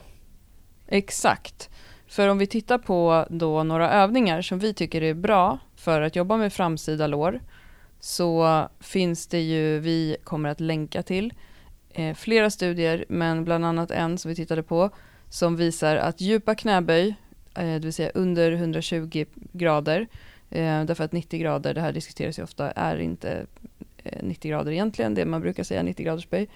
Exakt. 0.87 1.70
För 2.11 2.29
om 2.29 2.39
vi 2.39 2.47
tittar 2.47 2.79
på 2.79 3.27
då 3.31 3.63
några 3.63 3.91
övningar 3.91 4.43
som 4.43 4.59
vi 4.59 4.75
tycker 4.75 5.03
är 5.03 5.15
bra 5.15 5.59
för 5.77 6.01
att 6.01 6.17
jobba 6.17 6.37
med 6.37 6.53
framsida 6.53 7.07
lår 7.07 7.41
så 8.01 8.69
finns 8.81 9.27
det 9.27 9.41
ju, 9.41 9.79
vi 9.79 10.17
kommer 10.25 10.49
att 10.49 10.61
länka 10.61 11.03
till 11.03 11.35
eh, 11.91 12.15
flera 12.15 12.51
studier, 12.51 13.05
men 13.09 13.45
bland 13.45 13.65
annat 13.65 13.91
en 13.91 14.19
som 14.19 14.29
vi 14.29 14.35
tittade 14.35 14.63
på 14.63 14.91
som 15.29 15.57
visar 15.57 15.97
att 15.97 16.21
djupa 16.21 16.55
knäböj, 16.55 17.15
eh, 17.55 17.65
det 17.65 17.79
vill 17.79 17.93
säga 17.93 18.11
under 18.15 18.53
120 18.53 19.25
grader, 19.53 20.07
eh, 20.51 20.85
därför 20.85 21.05
att 21.05 21.13
90 21.13 21.41
grader, 21.41 21.75
det 21.75 21.81
här 21.81 21.93
diskuteras 21.93 22.39
ju 22.39 22.43
ofta, 22.43 22.71
är 22.71 22.99
inte 22.99 23.47
eh, 24.05 24.23
90 24.23 24.51
grader 24.51 24.73
egentligen, 24.73 25.15
det 25.15 25.25
man 25.25 25.41
brukar 25.41 25.63
säga 25.63 25.83
90 25.83 26.05
graders 26.05 26.29
böj, 26.29 26.49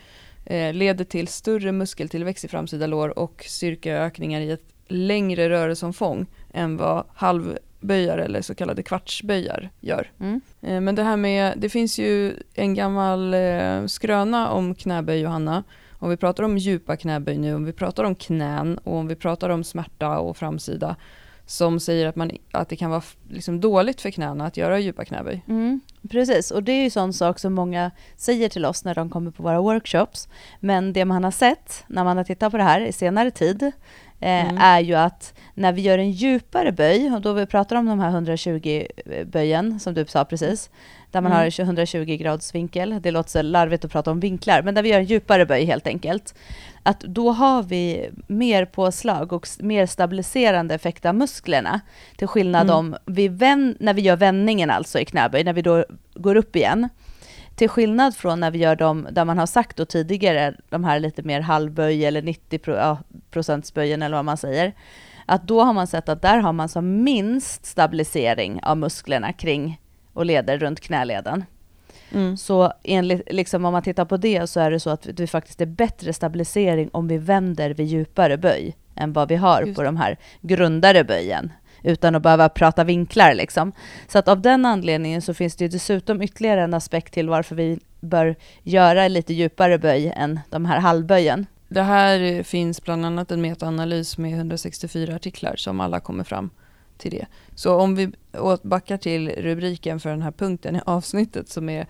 eh, 0.47 0.73
leder 0.73 1.05
till 1.05 1.29
större 1.29 1.73
muskeltillväxt 1.73 2.45
i 2.45 2.49
framsida 2.49 2.87
lår 2.87 3.19
och 3.19 3.45
styrkeökningar 3.49 4.41
i 4.41 4.51
ett 4.51 4.74
längre 4.89 5.49
rörelseomfång 5.49 6.27
än 6.53 6.77
vad 6.77 7.05
halvböjar 7.15 8.19
eller 8.19 8.43
så 8.43 8.55
kallade 8.55 8.83
kvartsböjar 8.83 9.71
gör. 9.81 10.11
Mm. 10.21 10.41
Eh, 10.61 10.81
Men 10.81 10.95
det 10.95 11.03
här 11.03 11.17
med, 11.17 11.55
det 11.57 11.69
finns 11.69 11.99
ju 11.99 12.33
en 12.55 12.75
gammal 12.75 13.35
eh, 13.35 13.87
skröna 13.87 14.51
om 14.51 14.75
knäböj 14.75 15.21
Johanna. 15.21 15.65
Om 15.99 16.11
vi 16.11 16.17
pratar 16.17 16.43
om 16.43 16.59
djupa 16.59 16.97
knäböj 16.97 17.39
nu, 17.39 17.55
om 17.55 17.65
vi 17.65 17.73
pratar 17.73 18.05
om 18.05 18.15
knän 18.15 18.79
och 18.79 18.97
om 18.97 19.09
vi 19.09 19.17
pratar 19.17 19.51
om 19.51 19.65
smärta 19.65 20.19
och 20.19 20.37
framsida 20.37 20.97
som 21.47 21.81
säger 21.81 22.07
att, 22.07 22.17
man, 22.17 22.31
att 22.53 22.69
det 22.69 22.77
kan 22.77 22.91
vara 22.91 23.03
liksom 23.29 23.61
dåligt 23.61 24.01
för 24.01 24.11
knäna 24.11 24.47
att 24.47 24.57
göra 24.57 24.79
djupa 24.79 25.05
knäböj. 25.05 25.43
Mm, 25.49 25.81
precis, 26.11 26.51
och 26.51 26.63
det 26.63 26.73
är 26.73 26.83
ju 26.83 26.91
sån 26.91 27.13
sak 27.13 27.39
som 27.39 27.55
många 27.55 27.91
säger 28.17 28.49
till 28.49 28.65
oss 28.65 28.85
när 28.85 28.95
de 28.95 29.11
kommer 29.11 29.31
på 29.31 29.43
våra 29.43 29.61
workshops. 29.61 30.29
Men 30.61 30.93
det 30.93 31.05
man 31.05 31.25
har 31.25 31.31
sett 31.31 31.85
när 31.87 32.05
man 32.05 32.17
har 32.17 32.25
tittat 32.25 32.51
på 32.51 32.57
det 32.57 32.63
här 32.63 32.81
i 32.81 32.93
senare 32.93 33.31
tid 33.31 33.73
Mm. 34.25 34.59
är 34.61 34.81
ju 34.81 34.95
att 34.95 35.35
när 35.55 35.73
vi 35.73 35.83
gör 35.83 35.99
en 35.99 36.11
djupare 36.11 36.73
böj, 36.73 37.11
och 37.15 37.21
då 37.21 37.33
vi 37.33 37.47
pratar 37.47 37.77
om 37.77 37.87
de 37.87 38.01
här 38.01 38.09
120 38.11 38.87
böjen 39.27 39.81
som 39.81 39.95
du 39.95 40.05
sa 40.07 40.25
precis, 40.25 40.71
där 41.11 41.21
man 41.21 41.33
Mm. 41.33 41.45
har 41.45 41.61
120 41.61 42.17
grads 42.17 42.55
vinkel, 42.55 42.99
det 43.03 43.11
låter 43.11 43.31
så 43.31 43.43
larvigt 43.43 43.85
att 43.85 43.93
prata 43.93 44.11
om 44.11 44.21
vinklar, 44.21 44.63
men 44.63 44.75
där 44.75 44.83
vi 44.83 44.89
gör 44.89 44.99
en 44.99 45.05
djupare 45.05 45.47
böj 45.47 45.65
helt 45.65 45.87
enkelt, 45.87 46.35
att 46.83 47.01
då 47.01 47.31
har 47.31 47.63
vi 47.63 48.11
mer 48.27 48.65
påslag 48.65 49.33
och 49.33 49.49
mer 49.61 49.87
stabiliserande 49.87 50.75
effekt 50.75 51.07
av 51.07 51.15
musklerna. 51.15 51.81
Till 52.17 52.29
skillnad 52.29 52.63
Mm. 52.63 52.77
om 52.77 52.97
vi 53.07 53.29
vänd, 53.29 53.77
när 53.81 53.95
vi 53.95 54.03
gör 54.03 54.17
vändningen 54.17 54.71
alltså 54.71 54.99
i 55.01 55.05
knäböj, 55.05 55.45
när 55.45 55.53
vi 55.53 55.63
då 55.63 55.85
går 56.15 56.37
upp 56.37 56.57
igen. 56.57 56.89
Till 57.57 57.69
skillnad 57.69 58.17
från 58.17 58.41
när 58.41 58.51
vi 58.51 58.59
gör 58.59 58.77
dem, 58.77 59.09
där 59.11 59.25
man 59.25 59.39
har 59.39 59.47
sagt 59.47 59.77
då 59.77 59.85
tidigare, 59.85 60.55
de 60.69 60.85
här 60.85 61.01
lite 61.01 61.23
mer 61.23 61.41
halvböj 61.41 62.05
eller 62.05 62.23
90 62.23 62.59
pro, 62.59 62.75
ja, 62.75 62.99
procentsböjen 63.31 64.03
eller 64.03 64.17
vad 64.17 64.25
man 64.25 64.37
säger. 64.37 64.73
Att 65.27 65.49
då 65.49 65.63
har 65.63 65.73
man 65.73 65.87
sett 65.87 66.09
att 66.09 66.23
där 66.23 66.39
har 66.39 66.53
man 66.53 66.69
som 66.69 67.03
minst 67.03 67.67
stabilisering 67.67 68.61
av 68.63 68.77
musklerna 68.77 69.33
kring 69.33 69.81
och 70.13 70.27
leder 70.27 70.59
runt 70.59 70.81
knäleden. 70.81 71.45
Mm. 72.13 72.37
Så 72.37 72.73
enligt, 72.83 73.33
liksom 73.33 73.65
om 73.65 73.73
man 73.73 73.83
tittar 73.83 74.05
på 74.05 74.17
det 74.17 74.47
så 74.47 74.61
är 74.61 74.71
det 74.71 74.81
så 74.81 74.91
att 74.91 75.07
det 75.13 75.27
faktiskt 75.27 75.61
är 75.61 75.67
bättre 75.67 76.13
stabilisering 76.13 76.91
om 76.93 77.09
vi 77.09 77.19
vänder 77.19 77.71
vid 77.71 77.87
djupare 77.87 78.37
böj 78.37 78.77
än 78.97 79.13
vad 79.13 79.29
vi 79.29 79.37
har 79.37 79.63
Just 79.63 79.77
på 79.77 79.83
de 79.83 79.97
här 79.97 80.19
grundare 80.41 81.05
böjen 81.05 81.53
utan 81.85 82.15
att 82.15 82.23
behöva 82.23 82.49
prata 82.49 82.85
vinklar 82.85 83.35
liksom. 83.35 83.73
Så 84.09 84.19
att 84.19 84.29
av 84.29 84.41
den 84.41 84.67
anledningen 84.67 85.23
så 85.23 85.35
finns 85.35 85.57
det 85.57 85.65
ju 85.65 85.69
dessutom 85.69 86.23
ytterligare 86.23 86.63
en 86.63 86.75
aspekt 86.75 87.15
till 87.15 87.29
varför 87.29 87.55
vi 87.55 87.79
bör 88.01 88.37
göra 88.63 89.09
lite 89.09 89.35
djupare 89.35 89.79
böj 89.79 90.13
än 90.17 90.41
de 90.51 90.65
här 90.65 90.79
halvböjen. 90.79 91.47
Det 91.69 91.83
här 91.83 92.43
finns 92.43 92.83
bland 92.83 93.07
annat 93.07 93.31
en 93.31 93.41
metaanalys 93.41 94.19
med 94.19 94.33
164 94.33 95.15
artiklar 95.15 95.57
som 95.57 95.81
alla 95.81 96.01
kommer 96.01 96.25
fram 96.25 96.51
till 96.99 97.11
det. 97.11 97.27
Så 97.55 97.75
om 97.75 97.95
vi 97.95 98.13
backar 98.63 98.97
till 98.97 99.29
rubriken 99.29 100.01
för 100.01 100.11
den 100.11 100.23
här 100.23 100.31
punkten 100.31 100.77
i 100.77 100.81
avsnittet 100.87 101.49
som 101.49 101.69
är 101.69 101.87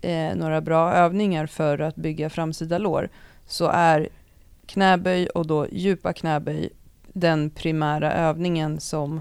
eh, 0.00 0.36
några 0.36 0.60
bra 0.60 0.92
övningar 0.92 1.46
för 1.46 1.78
att 1.78 1.96
bygga 1.96 2.30
framsida 2.30 2.78
lår 2.78 3.08
så 3.46 3.66
är 3.66 4.08
knäböj 4.66 5.26
och 5.26 5.46
då 5.46 5.66
djupa 5.70 6.12
knäböj 6.12 6.70
den 7.12 7.50
primära 7.50 8.12
övningen 8.12 8.80
som 8.80 9.20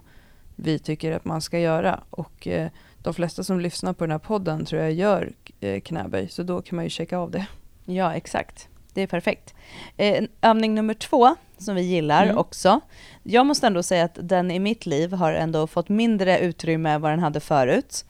vi 0.59 0.79
tycker 0.79 1.11
att 1.11 1.25
man 1.25 1.41
ska 1.41 1.59
göra. 1.59 1.99
Och 2.09 2.47
eh, 2.47 2.69
de 3.01 3.13
flesta 3.13 3.43
som 3.43 3.59
lyssnar 3.59 3.93
på 3.93 4.03
den 4.03 4.11
här 4.11 4.19
podden 4.19 4.65
tror 4.65 4.81
jag 4.81 4.93
gör 4.93 5.31
eh, 5.59 5.79
knäböj 5.81 6.29
så 6.29 6.43
då 6.43 6.61
kan 6.61 6.75
man 6.75 6.85
ju 6.85 6.89
checka 6.89 7.17
av 7.17 7.31
det. 7.31 7.45
Ja, 7.85 8.13
exakt. 8.13 8.67
Det 8.93 9.01
är 9.01 9.07
perfekt. 9.07 9.53
Eh, 9.97 10.23
övning 10.41 10.75
nummer 10.75 10.93
två, 10.93 11.35
som 11.57 11.75
vi 11.75 11.81
gillar 11.81 12.23
Mm. 12.23 12.37
också. 12.37 12.79
Jag 13.23 13.45
måste 13.45 13.67
ändå 13.67 13.83
säga 13.83 14.05
att 14.05 14.17
den 14.21 14.51
i 14.51 14.59
mitt 14.59 14.85
liv 14.85 15.13
har 15.13 15.33
ändå 15.33 15.67
fått 15.67 15.89
mindre 15.89 16.39
utrymme 16.39 16.89
än 16.89 17.01
vad 17.01 17.11
den 17.11 17.19
hade 17.19 17.39
förut. 17.39 18.05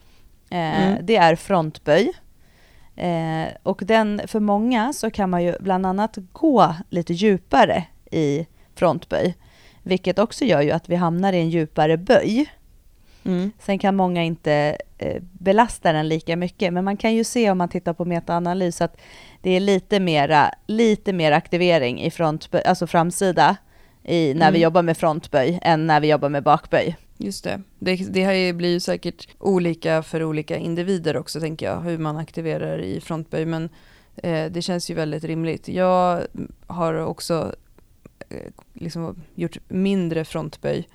Eh, 0.50 0.58
Mm. 0.82 1.06
Det 1.06 1.16
är 1.16 1.36
frontböj. 1.36 2.12
Eh, 2.96 3.48
och 3.62 3.82
den, 3.84 4.20
för 4.26 4.40
många 4.40 4.92
så 4.92 5.10
kan 5.10 5.30
man 5.30 5.44
ju 5.44 5.54
bland 5.60 5.86
annat 5.86 6.18
gå 6.32 6.74
lite 6.90 7.12
djupare 7.12 7.84
i 8.10 8.46
frontböj. 8.74 9.34
Vilket 9.88 10.18
också 10.18 10.44
gör 10.44 10.60
ju 10.62 10.70
att 10.70 10.88
vi 10.88 10.94
hamnar 10.96 11.32
i 11.32 11.36
en 11.38 11.50
djupare 11.50 11.96
böj. 11.96 12.46
Mm. 13.24 13.50
Sen 13.58 13.78
kan 13.78 13.96
många 13.96 14.22
inte 14.24 14.76
eh, 14.98 15.22
belasta 15.32 15.92
den 15.92 16.08
lika 16.08 16.36
mycket, 16.36 16.72
men 16.72 16.84
man 16.84 16.96
kan 16.96 17.14
ju 17.14 17.24
se 17.24 17.50
om 17.50 17.58
man 17.58 17.68
tittar 17.68 17.92
på 17.92 18.04
metaanalys 18.04 18.80
att 18.80 18.96
det 19.42 19.50
är 19.50 19.60
lite 19.60 20.00
mera, 20.00 20.50
lite 20.66 21.12
mer 21.12 21.32
aktivering 21.32 22.00
i 22.02 22.10
frontböj, 22.10 22.62
alltså 22.64 22.86
framsida 22.86 23.56
i, 24.04 24.34
när 24.34 24.50
vi 24.52 24.58
Mm. 24.58 24.62
jobbar 24.62 24.82
med 24.82 24.96
frontböj 24.96 25.58
än 25.62 25.86
när 25.86 26.00
vi 26.00 26.08
jobbar 26.10 26.28
med 26.28 26.42
bakböj. 26.42 26.96
Just 27.16 27.44
det. 27.44 27.62
Det, 27.78 27.96
det 27.96 28.24
här 28.24 28.32
är- 28.32 28.52
blir 28.52 28.70
ju 28.70 28.80
säkert 28.80 29.28
olika 29.38 30.02
för 30.02 30.22
olika 30.24 30.56
individer 30.56 31.16
också, 31.16 31.40
tänker 31.40 31.66
jag, 31.66 31.80
hur 31.80 31.98
man 31.98 32.16
aktiverar 32.16 32.78
i 32.78 33.00
frontböj, 33.00 33.44
men 33.46 33.68
eh, 34.16 34.44
det 34.50 34.62
känns 34.62 34.90
ju 34.90 34.94
väldigt 34.94 35.24
rimligt. 35.24 35.68
Jag 35.68 36.22
har 36.66 36.94
också 36.94 37.54
liksom 38.74 39.16
gjort 39.34 39.56
mindre 39.68 40.24
frontböj 40.24 40.88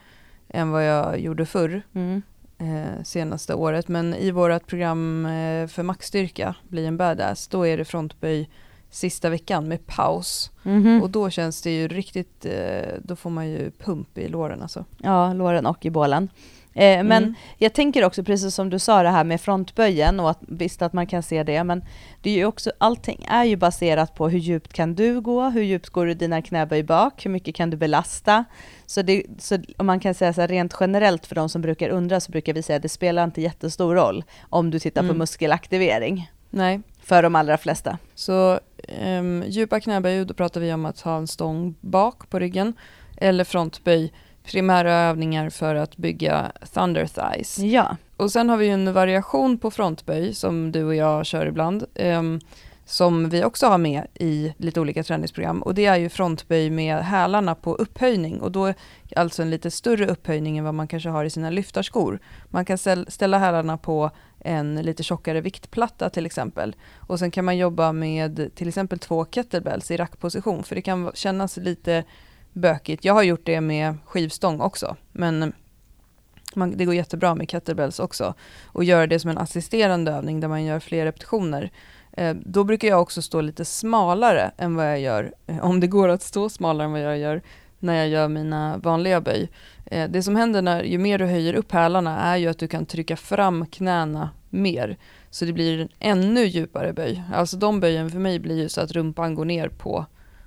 än 0.50 0.72
vad 0.72 0.86
jag 0.86 1.20
gjorde 1.20 1.46
förr, 1.46 1.82
Mm. 1.94 2.22
eh, 2.58 3.04
senaste 3.04 3.54
året, 3.54 3.88
men 3.88 4.13
i 4.16 4.32
vårt 4.32 4.68
program 4.68 5.25
eh, 5.25 5.68
för 5.68 5.84
maxstyrka, 5.84 6.56
Bli 6.68 6.86
en 6.86 6.98
badass, 6.98 7.48
då 7.48 7.68
är 7.68 7.78
det 7.78 7.86
frontböj 7.86 8.50
sista 8.90 9.30
veckan 9.30 9.68
med 9.68 9.86
paus. 9.88 10.52
Mhm. 10.63 11.02
Och 11.04 11.10
då 11.10 11.30
känns 11.30 11.62
det 11.62 11.72
ju 11.72 11.88
riktigt, 11.88 12.46
eh, 12.46 12.94
då 13.04 13.16
får 13.16 13.30
man 13.30 13.50
ju 13.50 13.72
pump 13.72 14.18
i 14.18 14.28
låren 14.28 14.62
alltså. 14.62 14.86
Ja, 14.98 15.34
låren 15.34 15.66
och 15.66 15.86
i 15.86 15.90
bålen. 15.90 16.30
Eh, 16.75 17.03
men 17.03 17.24
Mm. 17.24 17.34
jag 17.58 17.74
tänker 17.74 18.06
också, 18.06 18.24
precis 18.24 18.56
som 18.56 18.70
du 18.70 18.80
sa 18.80 19.03
det 19.03 19.10
här 19.10 19.24
med 19.24 19.42
frontböjen 19.42 20.20
och 20.20 20.30
att 20.30 20.39
visst 20.48 20.82
att 20.82 20.94
man 20.94 21.08
kan 21.08 21.24
se 21.24 21.44
det, 21.44 21.63
men 21.63 21.84
det 22.22 22.30
är 22.30 22.34
ju 22.36 22.46
också, 22.46 22.72
allting 22.77 23.25
är 23.30 23.44
ju 23.44 23.56
baserat 23.56 24.15
på 24.15 24.30
hur 24.30 24.39
djupt 24.39 24.74
kan 24.74 24.96
du 24.96 25.22
gå, 25.22 25.50
hur 25.50 25.62
djupt 25.63 25.89
går 25.89 26.06
du 26.06 26.13
dina 26.13 26.42
knäböj 26.42 26.84
bak, 26.84 27.25
hur 27.25 27.32
mycket 27.32 27.56
kan 27.56 27.70
du 27.70 27.77
belasta? 27.77 28.46
Så, 28.86 29.01
det, 29.01 29.24
så 29.39 29.58
om 29.77 29.86
man 29.86 30.00
kan 30.00 30.13
säga 30.13 30.34
så 30.34 30.42
här 30.42 30.48
rent 30.48 30.75
generellt 30.80 31.25
för 31.25 31.36
de 31.36 31.50
som 31.50 31.62
brukar 31.62 31.89
undra 31.89 32.20
så 32.20 32.32
brukar 32.32 32.53
vi 32.53 32.63
säga 32.63 32.75
att 32.77 32.82
det 32.84 32.89
spelar 32.89 33.24
inte 33.24 33.42
jättestor 33.42 33.96
roll 33.96 34.24
om 34.50 34.72
du 34.72 34.80
tittar 34.80 35.01
på 35.01 35.06
Mm. 35.06 35.18
muskelaktivering 35.18 36.32
Nej, 36.50 36.82
för 37.03 37.24
de 37.24 37.36
allra 37.36 37.58
flesta. 37.58 37.98
Så 38.15 38.60
um, 39.08 39.44
djupa 39.48 39.80
knäböj, 39.80 40.25
då 40.25 40.34
pratar 40.34 40.62
vi 40.62 40.74
om 40.74 40.86
att 40.86 41.00
ha 41.01 41.18
en 41.18 41.27
stång 41.27 41.75
bak 41.82 42.30
på 42.30 42.39
ryggen. 42.39 42.74
Eller 43.18 43.44
frontböj, 43.44 44.13
primära 44.43 44.93
övningar 44.93 45.50
för 45.50 45.75
att 45.75 45.97
bygga 45.97 46.51
thunder 46.73 47.05
thighs. 47.07 47.57
Ja, 47.59 47.97
Och 48.17 48.31
sen 48.31 48.50
har 48.50 48.57
vi 48.57 48.65
ju 48.65 48.71
en 48.71 48.93
variation 48.93 49.57
på 49.57 49.71
frontböj 49.71 50.33
som 50.33 50.71
du 50.71 50.83
och 50.83 50.95
jag 50.95 51.25
kör 51.25 51.45
ibland. 51.45 51.83
ehm, 51.95 52.39
som 52.85 53.29
vi 53.29 53.43
också 53.43 53.67
har 53.67 53.77
med 53.77 54.03
i 54.13 54.53
lite 54.57 54.79
olika 54.79 55.03
träningsprogram. 55.03 55.62
Och 55.62 55.73
det 55.75 55.85
är 55.85 55.95
ju 55.97 56.09
frontböj 56.09 56.69
med 56.69 56.97
hälarna 56.97 57.55
på 57.55 57.75
upphöjning. 57.75 58.41
Och 58.41 58.51
då 58.51 58.73
alltså 59.15 59.41
en 59.41 59.50
lite 59.50 59.71
större 59.71 60.07
upphöjning 60.07 60.57
än 60.57 60.63
vad 60.63 60.73
man 60.73 60.88
kanske 60.88 61.09
har 61.09 61.25
i 61.25 61.29
sina 61.29 61.50
lyftarskor. 61.50 62.19
Man 62.50 62.65
kan 62.65 62.77
ställ- 62.77 63.05
ställa 63.12 63.38
hälarna 63.38 63.77
på 63.77 64.09
en 64.39 64.75
lite 64.75 65.03
tjockare 65.03 65.41
viktplatta 65.41 66.09
till 66.09 66.25
exempel. 66.25 66.75
Och 67.00 67.19
sen 67.19 67.31
kan 67.31 67.45
man 67.45 67.57
jobba 67.57 67.91
med 67.91 68.51
till 68.55 68.67
exempel 68.67 69.00
två 69.00 69.25
kettlebells 69.25 69.91
i 69.91 69.97
rackposition. 69.97 70.63
För 70.63 70.75
det 70.75 70.81
kan 70.81 71.12
kännas 71.13 71.57
lite 71.57 72.03
bökigt. 72.53 73.05
Jag 73.05 73.13
har 73.13 73.24
gjort 73.24 73.45
det 73.45 73.62
med 73.62 73.98
skivstång 74.05 74.62
också, 74.62 74.95
men 75.12 75.53
man, 76.55 76.77
det 76.77 76.86
går 76.86 76.95
jättebra 76.95 77.36
med 77.36 77.50
kettlebells 77.50 78.00
också. 78.00 78.33
Och 78.65 78.83
göra 78.83 79.07
det 79.07 79.19
som 79.19 79.29
en 79.29 79.38
assisterande 79.38 80.12
övning 80.12 80.39
där 80.39 80.48
man 80.48 80.63
gör 80.63 80.79
fler 80.79 81.05
repetitioner. 81.05 81.72
Eh, 82.12 82.36
då 82.45 82.63
brukar 82.63 82.88
jag 82.88 83.01
också 83.01 83.22
stå 83.22 83.41
lite 83.41 83.65
smalare 83.65 84.51
än 84.57 84.75
vad 84.75 84.86
jag 84.86 85.00
gör, 85.00 85.33
eh, 85.48 85.65
om 85.65 85.79
det 85.79 85.88
går 85.88 86.10
att 86.10 86.22
stå 86.22 86.50
smalare 86.50 86.86
än 86.86 86.91
vad 86.91 87.01
jag 87.01 87.17
gör 87.17 87.41
när 87.79 87.95
jag 87.95 88.07
gör 88.07 88.27
mina 88.27 88.77
vanliga 88.77 89.22
böj. 89.22 89.50
Eh, 89.86 90.10
det 90.10 90.24
som 90.24 90.36
händer 90.36 90.62
när, 90.62 90.83
ju 90.83 90.98
mer 90.98 91.19
du 91.19 91.25
höjer 91.25 91.53
upp 91.53 91.72
hälarna 91.72 92.19
är 92.19 92.38
ju 92.38 92.48
att 92.48 92.60
du 92.60 92.67
kan 92.67 92.86
trycka 92.86 93.17
fram 93.17 93.65
knäna 93.65 94.29
mer. 94.50 94.98
Så 95.29 95.45
det 95.45 95.53
blir 95.53 95.79
en 95.79 95.89
ännu 96.00 96.45
djupare 96.45 96.93
böj. 96.93 97.24
Alltså 97.33 97.57
de 97.57 97.79
böjen 97.79 98.10
för 98.10 98.19
mig 98.19 98.39
blir 98.39 98.62
ju 98.62 98.69
så 98.69 98.81
att 98.81 98.91
rumpan 98.91 99.36
går 99.36 99.45
ner 99.45 99.69
på 99.69 100.05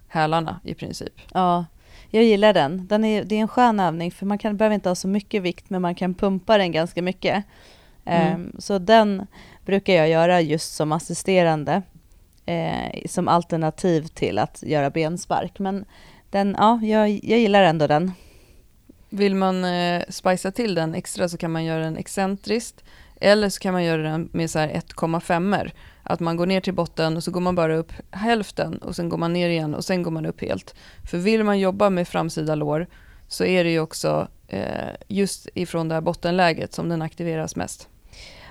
hälarna 0.09 0.61
i 0.65 0.75
princip. 0.75 1.13
Ja, 1.33 1.65
jag 2.11 2.25
gillar 2.25 2.53
den. 2.53 2.87
den 2.87 3.05
är, 3.05 3.25
det 3.25 3.35
är 3.35 3.41
en 3.41 3.49
skön 3.49 3.81
övning 3.81 4.11
för 4.11 4.27
man 4.27 4.39
kan, 4.39 4.57
behöver 4.57 4.75
inte 4.75 4.89
ha 4.89 4.95
så 4.95 5.09
mycket 5.09 5.43
vikt 5.43 5.71
men 5.71 5.83
man 5.83 5.95
kan 5.95 6.15
pumpa 6.15 6.59
den 6.59 6.73
ganska 6.73 7.03
mycket. 7.03 7.45
Mm. 8.05 8.35
Um, 8.35 8.53
så 8.59 8.79
den 8.79 9.27
brukar 9.65 9.93
jag 9.93 10.09
göra 10.09 10.41
just 10.41 10.75
som 10.75 10.93
assisterande 10.93 11.83
eh, 12.47 13.07
som 13.07 13.29
alternativ 13.29 14.07
till 14.07 14.39
att 14.39 14.63
göra 14.63 14.91
benspark. 14.91 15.59
Men 15.59 15.85
den, 16.31 16.57
ja, 16.59 16.81
jag, 16.83 17.11
jag 17.11 17.39
gillar 17.39 17.63
ändå 17.63 17.87
den. 17.87 18.13
Vill 19.09 19.35
man 19.35 19.65
eh, 19.65 20.03
spicea 20.09 20.53
till 20.53 20.75
den 20.75 20.95
extra 20.95 21.29
så 21.29 21.37
kan 21.37 21.53
man 21.53 21.65
göra 21.65 21.85
den 21.85 21.97
excentriskt 21.97 22.85
eller 23.21 23.49
så 23.49 23.61
kan 23.61 23.73
man 23.73 23.85
göra 23.85 24.03
den 24.03 24.29
med 24.33 24.47
1,5 24.47 25.71
att 26.07 26.21
man 26.21 26.37
går 26.37 26.47
ner 26.47 26.61
till 26.61 26.75
botten 26.75 27.17
och 27.17 27.25
så 27.25 27.31
går 27.31 27.41
man 27.41 27.55
bara 27.55 27.77
upp 27.77 27.93
hälften 28.11 28.79
och 28.79 28.97
sen 28.97 29.09
går 29.09 29.19
man 29.19 29.33
ner 29.33 29.49
igen 29.49 29.75
och 29.75 29.85
sen 29.85 30.03
går 30.03 30.11
man 30.11 30.27
upp 30.27 30.41
helt. 30.41 30.75
För 31.11 31.19
vill 31.19 31.45
man 31.45 31.59
jobba 31.59 31.91
med 31.91 32.09
framsida 32.09 32.55
lår 32.55 32.87
så 33.29 33.45
är 33.45 33.65
det 33.65 33.71
ju 33.71 33.81
också 33.81 34.29
eh, 34.49 34.95
just 35.09 35.49
ifrån 35.55 35.89
det 35.89 35.95
här 35.95 36.01
bottenläget 36.01 36.73
som 36.73 36.89
den 36.89 37.03
aktiveras 37.03 37.57
mest. 37.57 37.89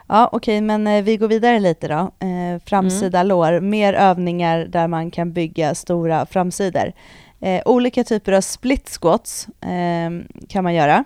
Ja, 0.08 0.30
okej, 0.32 0.58
okay, 0.58 0.62
men 0.62 0.88
eh, 0.88 1.04
vi 1.04 1.18
går 1.18 1.28
vidare 1.28 1.60
lite 1.60 1.88
då. 1.88 2.26
Eh, 2.28 2.62
framsida 2.66 3.20
mm. 3.20 3.28
lår, 3.28 3.60
mer 3.60 3.94
övningar 3.94 4.66
där 4.66 4.88
man 4.88 5.12
kan 5.12 5.34
bygga 5.34 5.76
stora 5.76 6.26
framsidor. 6.26 6.94
Eh, 7.40 7.62
olika 7.66 8.04
typer 8.04 8.32
av 8.32 8.42
split 8.42 8.90
squats 8.90 9.48
eh, 9.62 10.10
kan 10.50 10.64
man 10.64 10.74
göra. 10.74 11.04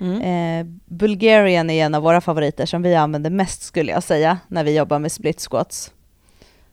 Mm. 0.00 0.20
Eh, 0.20 0.66
Bulgarian 0.84 1.70
är 1.70 1.84
en 1.84 1.94
av 1.94 2.02
våra 2.02 2.20
favoriter 2.20 2.66
som 2.66 2.82
vi 2.82 2.94
använder 2.94 3.30
mest 3.30 3.62
skulle 3.62 3.92
jag 3.92 4.02
säga 4.02 4.38
när 4.48 4.64
vi 4.64 4.76
jobbar 4.76 4.98
med 4.98 5.12
split 5.12 5.40
squats. 5.50 5.92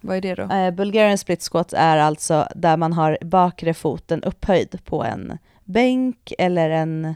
Vad 0.02 0.18
är 0.18 0.22
det 0.22 0.36
då? 0.36 0.44
Eh, 0.44 0.72
Bulgarian 0.72 1.18
split 1.18 1.50
squats 1.52 1.74
är 1.78 1.98
alltså 1.98 2.48
där 2.56 2.78
man 2.78 2.94
har 2.94 3.18
bakre 3.22 3.74
foten 3.74 4.24
upphöjd 4.24 4.80
på 4.86 5.04
en 5.04 5.38
bänk 5.64 6.34
eller 6.38 6.70
en 6.70 7.16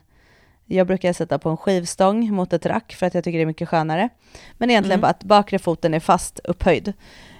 jag 0.65 0.87
brukar 0.87 1.13
sätta 1.13 1.39
på 1.39 1.49
en 1.49 1.57
skivstång 1.57 2.33
mot 2.33 2.53
ett 2.53 2.65
rack 2.65 2.93
för 2.93 3.05
att 3.05 3.13
jag 3.13 3.23
tycker 3.23 3.37
det 3.37 3.43
är 3.43 3.45
mycket 3.45 3.69
skönare. 3.69 4.09
Men 4.57 4.69
egentligen 4.69 4.99
mm. 4.99 5.01
bara 5.01 5.09
att 5.09 5.23
bakre 5.23 5.59
foten 5.59 5.93
är 5.93 5.99
fast 5.99 6.39
upphöjd. 6.43 6.93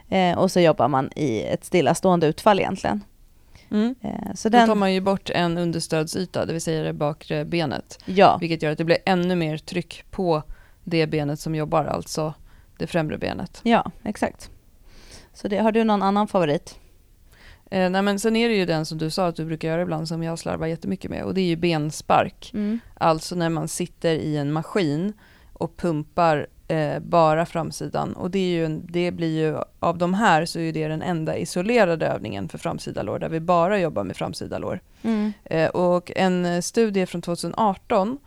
Eh, 0.10 0.38
och 0.38 0.52
så 0.52 0.60
jobbar 0.60 0.88
man 0.88 1.10
i 1.16 1.42
ett 1.42 1.66
stillastående 1.66 2.28
utfall 2.28 2.60
egentligen. 2.60 3.04
Mm. 3.72 3.96
Eh, 4.02 4.34
så 4.36 4.50
den... 4.50 4.62
Då 4.62 4.68
tar 4.68 4.76
man 4.76 4.94
ju 4.94 5.02
bort 5.02 5.30
en 5.30 5.58
understödsyta, 5.58 6.46
det 6.46 6.54
vill 6.54 6.62
säga 6.62 6.84
det 6.84 6.94
bakre 6.94 7.46
benet. 7.46 8.00
Ja. 8.06 8.38
Vilket 8.42 8.62
gör 8.62 8.72
att 8.72 8.78
det 8.78 8.84
blir 8.84 8.98
ännu 9.06 9.36
mer 9.36 9.58
tryck 9.58 10.06
på 10.12 10.44
det 10.84 11.08
benet 11.08 11.40
som 11.40 11.56
jobbar, 11.56 11.86
alltså 11.86 12.34
det 12.78 12.88
främre 12.88 13.18
benet. 13.18 13.60
Ja, 13.64 13.92
exakt. 14.04 14.50
Så 15.34 15.48
det, 15.48 15.58
har 15.58 15.72
du 15.72 15.84
någon 15.84 16.02
annan 16.02 16.28
favorit? 16.28 16.80
Eh, 17.72 17.90
nej 17.90 18.02
men 18.02 18.20
sen 18.20 18.36
är 18.36 18.50
det 18.50 18.56
ju 18.56 18.66
den 18.66 18.86
som 18.86 18.98
du 18.98 19.10
sa 19.10 19.28
att 19.28 19.36
du 19.36 19.46
brukar 19.46 19.68
göra 19.68 19.82
ibland 19.82 20.08
som 20.08 20.24
jag 20.24 20.40
slarvar 20.40 20.68
jättemycket 20.68 21.12
med 21.12 21.24
och 21.24 21.34
det 21.34 21.42
är 21.42 21.46
ju 21.46 21.56
benspark. 21.56 22.52
Mm. 22.54 22.80
Alltså 22.94 23.36
när 23.36 23.50
man 23.50 23.68
sitter 23.68 24.16
i 24.16 24.38
en 24.38 24.52
maskin 24.52 25.14
och 25.54 25.78
pumpar 25.78 26.48
eh, 26.68 27.00
bara 27.00 27.46
framsidan. 27.46 28.14
Och 28.14 28.32
det, 28.32 28.40
är 28.40 28.68
ju 28.68 28.82
det 28.84 29.12
blir 29.12 29.40
ju, 29.40 29.58
av 29.80 29.98
de 29.98 30.14
här 30.14 30.46
så 30.46 30.60
är 30.60 30.74
det 30.74 30.88
den 30.88 31.02
enda 31.02 31.38
isolerade 31.38 32.08
övningen 32.08 32.50
för 32.50 32.58
framsida 32.58 33.04
lår, 33.04 33.20
där 33.20 33.30
vi 33.30 33.40
bara 33.40 33.80
jobbar 33.80 34.04
med 34.04 34.18
framsida 34.18 34.58
lår. 34.58 34.80
Mm. 35.02 35.34
Eh, 35.46 35.70
och 35.70 36.12
en 36.16 36.64
studie 36.64 37.06
från 37.06 37.22
2018 37.22 38.18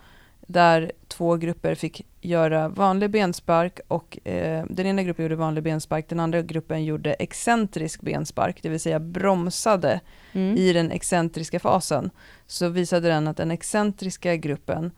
där 0.47 0.93
två 1.09 1.37
grupper 1.37 1.75
fick 1.75 2.07
göra 2.21 2.69
vanlig 2.69 3.11
benspark 3.11 3.81
och 3.89 4.19
eh, 4.29 4.65
den 4.69 4.87
ena 4.87 5.03
gruppen 5.03 5.25
gjorde 5.25 5.37
vanlig 5.37 5.65
benspark, 5.65 6.09
den 6.09 6.21
andra 6.21 6.43
gruppen 6.43 6.85
gjorde 6.85 7.13
excentrisk 7.13 8.01
benspark, 8.01 8.63
det 8.63 8.69
vill 8.69 8.81
säga 8.81 9.01
bromsade 9.01 10.01
mm. 10.33 10.57
i 10.57 10.73
den 10.73 10.91
excentriska 10.91 11.61
fasen. 11.61 12.11
Så 12.47 12.69
visade 12.69 13.09
den 13.09 13.29
att 13.29 13.37
den 13.37 13.51
excentriska 13.51 14.37
gruppen 14.37 14.91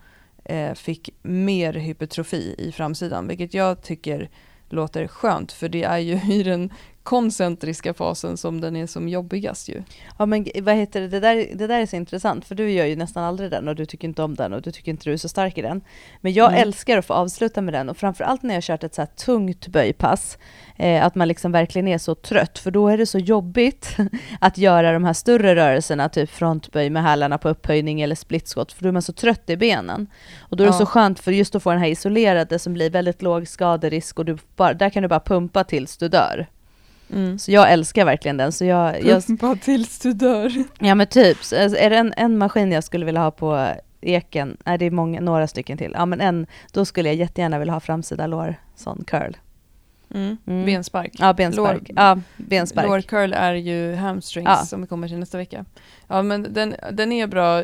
Eh, 0.45 0.75
fick 0.75 1.11
mer 1.23 1.73
hypertrofi 1.73 2.55
i 2.59 2.73
framsidan, 2.73 3.29
vilket 3.29 3.55
jag 3.55 3.83
tycker 3.83 4.31
låter 4.69 5.07
skönt, 5.07 5.53
för 5.53 5.69
det 5.69 5.83
är 5.83 5.99
ju 5.99 6.21
i 6.33 6.43
den 6.43 6.73
koncentriska 7.03 7.95
fasen 7.95 8.37
som 8.37 8.61
den 8.61 8.77
är 8.77 8.87
som 8.87 9.09
jobbigast 9.09 9.69
ju. 9.69 9.83
Ja 10.19 10.27
men 10.27 10.47
vad 10.63 10.75
heter 10.75 11.01
det, 11.01 11.09
det 11.09 11.21
där, 11.21 11.47
det 11.55 11.67
där 11.67 11.81
är 11.81 11.87
så 11.87 11.97
intressant 11.97 12.45
för 12.45 12.55
du 12.55 12.71
gör 12.71 12.87
ju 12.87 12.97
nästan 12.97 13.25
aldrig 13.25 13.51
den 13.51 13.69
och 13.69 13.75
du 13.75 13.87
tycker 13.87 14.09
inte 14.09 14.23
om 14.23 14.35
den 14.35 14.53
och 14.53 14.63
du 14.63 14.71
tycker 14.71 14.91
inte 14.91 15.05
du 15.05 15.13
är 15.13 15.17
så 15.17 15.29
stark 15.29 15.59
i 15.59 15.63
den. 15.63 15.81
Men 16.21 16.33
jag 16.33 16.51
mm. 16.51 16.63
älskar 16.63 16.99
att 16.99 17.07
få 17.07 17.15
avsluta 17.15 17.61
med 17.61 17.75
den 17.75 17.89
och 17.89 17.97
framförallt 17.97 18.43
när 18.43 18.55
jag 18.55 18.63
kört 18.63 18.85
ett 18.85 18.95
så 18.95 19.03
här 19.03 19.07
tungt 19.07 19.67
böjpass, 19.67 20.39
eh, 20.77 21.05
att 21.05 21.15
man 21.15 21.29
liksom 21.29 21.53
verkligen 21.53 21.89
är 21.89 21.99
så 21.99 22.15
trött 22.15 22.59
för 22.59 22.71
då 22.71 22.89
är 22.89 22.99
det 22.99 23.07
så 23.07 23.19
jobbigt 23.19 23.97
att 24.41 24.59
göra 24.59 24.93
de 24.93 25.05
här 25.05 25.13
större 25.13 25.55
rörelserna, 25.55 26.09
typ 26.09 26.31
frontböj 26.31 26.91
med 26.91 27.03
hälarna 27.03 27.39
på 27.39 27.49
upphöjning 27.49 28.01
eller 28.01 28.15
splitskott, 28.15 28.73
för 28.73 28.83
då 28.83 28.89
är 28.89 28.93
man 28.93 29.03
så 29.03 29.13
trött 29.13 29.51
i 29.51 29.57
benen. 29.57 30.07
Och 30.39 30.57
då 30.57 30.65
är 30.65 30.69
det 30.69 30.73
så 30.73 30.87
skönt 30.87 31.21
för 31.21 31.33
just 31.33 31.55
att 31.55 31.63
få 31.63 31.71
den 31.71 31.81
här 31.81 31.89
isolerade 31.89 32.59
som 32.59 32.75
blir 32.75 32.91
väldigt 32.91 33.23
låg 33.23 33.49
skaderisk 33.49 34.19
och 34.19 34.25
du 34.25 34.39
bara, 34.57 34.75
där 34.75 34.91
kan 34.91 35.03
du 35.03 35.09
bara 35.09 35.21
pumpa 35.21 35.65
tills 35.65 35.97
du 35.97 36.09
dör. 36.09 36.47
Mm. 37.13 37.39
Så 37.39 37.51
jag 37.53 37.73
älskar 37.73 38.05
verkligen 38.05 38.37
den. 38.37 38.53
Så 38.53 38.65
jag, 38.65 39.05
jag, 39.05 39.27
Pumpa 39.27 39.57
tills 39.57 39.99
du 39.99 40.13
dör. 40.13 40.53
Ja 40.79 40.95
men 40.95 41.07
typ, 41.07 41.45
så 41.45 41.57
är 41.57 41.91
det 41.91 41.97
en, 41.97 42.15
en 42.17 42.39
maskin 42.39 42.73
jag 42.73 42.85
skulle 42.85 43.07
vilja 43.07 43.21
ha 43.21 43.31
på 43.31 43.75
eken, 44.01 44.57
nej 44.65 44.79
det 44.79 44.85
är 44.85 44.91
många, 44.91 45.21
några 45.21 45.47
stycken 45.47 45.79
till, 45.79 45.93
ja 45.95 46.07
men 46.07 46.21
en, 46.21 46.47
då 46.73 46.85
skulle 46.85 47.09
jag 47.09 47.17
jättegärna 47.17 47.59
vilja 47.59 47.73
ha 47.73 47.81
framsida 47.81 48.27
lår, 48.27 48.55
sån 48.75 49.05
curl. 49.07 49.33
Mm. 50.15 50.37
Mm. 50.47 50.67
Benspark. 50.67 51.13
Ja, 51.19 51.33
benspark. 51.33 51.89
Lår, 51.89 51.97
ja, 51.97 52.21
benspark. 52.37 52.87
Lårcurl 52.87 53.33
är 53.33 53.55
ju 53.55 53.95
hamstrings 53.95 54.49
ja. 54.49 54.57
som 54.57 54.81
vi 54.81 54.87
kommer 54.87 55.09
till 55.09 55.19
nästa 55.19 55.39
vecka. 55.39 55.65
Ja 56.09 56.23
men 56.23 56.53
den, 56.53 56.75
den 56.93 57.13
är 57.13 57.27
bra, 57.27 57.63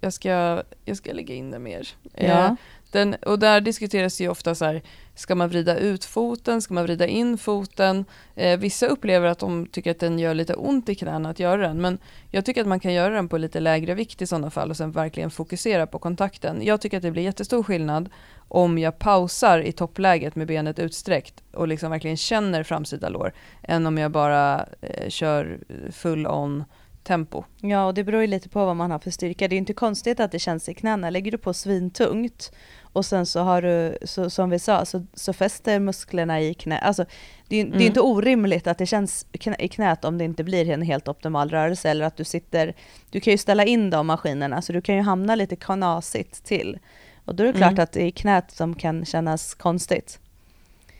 jag 0.00 0.12
ska, 0.12 0.62
jag 0.84 0.96
ska 0.96 1.12
lägga 1.12 1.34
in 1.34 1.50
det 1.50 1.58
mer. 1.58 1.88
Ja. 2.14 2.44
Eh, 2.44 2.52
den, 2.92 3.14
och 3.14 3.38
där 3.38 3.60
diskuteras 3.60 4.20
ju 4.20 4.28
ofta 4.28 4.54
så 4.54 4.64
här, 4.64 4.82
ska 5.14 5.34
man 5.34 5.48
vrida 5.48 5.78
ut 5.78 6.04
foten, 6.04 6.62
ska 6.62 6.74
man 6.74 6.84
vrida 6.84 7.06
in 7.06 7.38
foten? 7.38 8.04
Eh, 8.34 8.58
vissa 8.58 8.86
upplever 8.86 9.26
att 9.26 9.38
de 9.38 9.66
tycker 9.66 9.90
att 9.90 10.00
den 10.00 10.18
gör 10.18 10.34
lite 10.34 10.54
ont 10.54 10.88
i 10.88 10.94
knäna 10.94 11.30
att 11.30 11.38
göra 11.38 11.68
den, 11.68 11.80
men 11.80 11.98
jag 12.30 12.44
tycker 12.44 12.60
att 12.60 12.66
man 12.66 12.80
kan 12.80 12.92
göra 12.92 13.14
den 13.14 13.28
på 13.28 13.38
lite 13.38 13.60
lägre 13.60 13.94
vikt 13.94 14.22
i 14.22 14.26
sådana 14.26 14.50
fall 14.50 14.70
och 14.70 14.76
sen 14.76 14.92
verkligen 14.92 15.30
fokusera 15.30 15.86
på 15.86 15.98
kontakten. 15.98 16.62
Jag 16.62 16.80
tycker 16.80 16.96
att 16.96 17.02
det 17.02 17.10
blir 17.10 17.22
jättestor 17.22 17.62
skillnad 17.62 18.08
om 18.48 18.78
jag 18.78 18.98
pausar 18.98 19.58
i 19.58 19.72
toppläget 19.72 20.36
med 20.36 20.46
benet 20.46 20.78
utsträckt 20.78 21.42
och 21.52 21.68
liksom 21.68 21.90
verkligen 21.90 22.16
känner 22.16 22.62
framsida 22.62 23.08
lår, 23.08 23.32
än 23.62 23.86
om 23.86 23.98
jag 23.98 24.10
bara 24.10 24.66
eh, 24.80 25.08
kör 25.08 25.58
full 25.92 26.26
on 26.26 26.64
tempo. 27.08 27.44
Ja, 27.60 27.86
och 27.86 27.94
det 27.94 28.04
beror 28.04 28.20
ju 28.20 28.26
lite 28.26 28.48
på 28.48 28.66
vad 28.66 28.76
man 28.76 28.90
har 28.90 28.98
för 28.98 29.10
styrka. 29.10 29.48
Det 29.48 29.56
är 29.56 29.58
inte 29.58 29.72
konstigt 29.72 30.20
att 30.20 30.32
det 30.32 30.38
känns 30.38 30.68
i 30.68 30.74
knäna. 30.74 31.10
Lägger 31.10 31.30
du 31.30 31.38
på 31.38 31.54
svintungt 31.54 32.52
och 32.92 33.04
sen 33.04 33.26
så 33.26 33.40
har 33.40 33.62
du, 33.62 33.98
så, 34.02 34.30
som 34.30 34.50
vi 34.50 34.58
sa, 34.58 34.84
så, 34.84 35.06
så 35.14 35.32
fäster 35.32 35.80
musklerna 35.80 36.40
i 36.40 36.54
knät. 36.54 36.82
Alltså, 36.82 37.04
det, 37.48 37.56
är, 37.56 37.60
mm. 37.60 37.70
det 37.70 37.76
är 37.76 37.80
mm. 37.80 37.86
inte 37.86 38.00
orimligt 38.00 38.66
att 38.66 38.78
det 38.78 38.86
känns 38.86 39.26
i 39.58 39.68
knät 39.68 40.04
om 40.04 40.18
det 40.18 40.24
inte 40.24 40.44
blir 40.44 40.70
en 40.70 40.82
helt 40.82 41.08
optimal 41.08 41.50
rörelse 41.50 41.90
eller 41.90 42.04
att 42.04 42.16
du 42.16 42.24
sitter, 42.24 42.74
du 43.10 43.20
kan 43.20 43.30
ju 43.30 43.38
ställa 43.38 43.64
in 43.64 43.90
de 43.90 44.06
maskinerna 44.06 44.62
så 44.62 44.72
du 44.72 44.80
kan 44.80 44.94
ju 44.94 45.02
hamna 45.02 45.34
lite 45.34 45.56
knasigt 45.56 46.44
till. 46.44 46.78
Och 47.24 47.34
då 47.34 47.44
är 47.44 47.46
det 47.46 47.58
klart 47.58 47.72
mm. 47.72 47.82
att 47.82 47.92
det 47.92 48.02
är 48.02 48.10
knät 48.10 48.50
som 48.50 48.74
kan 48.74 49.04
kännas 49.04 49.54
konstigt. 49.54 50.18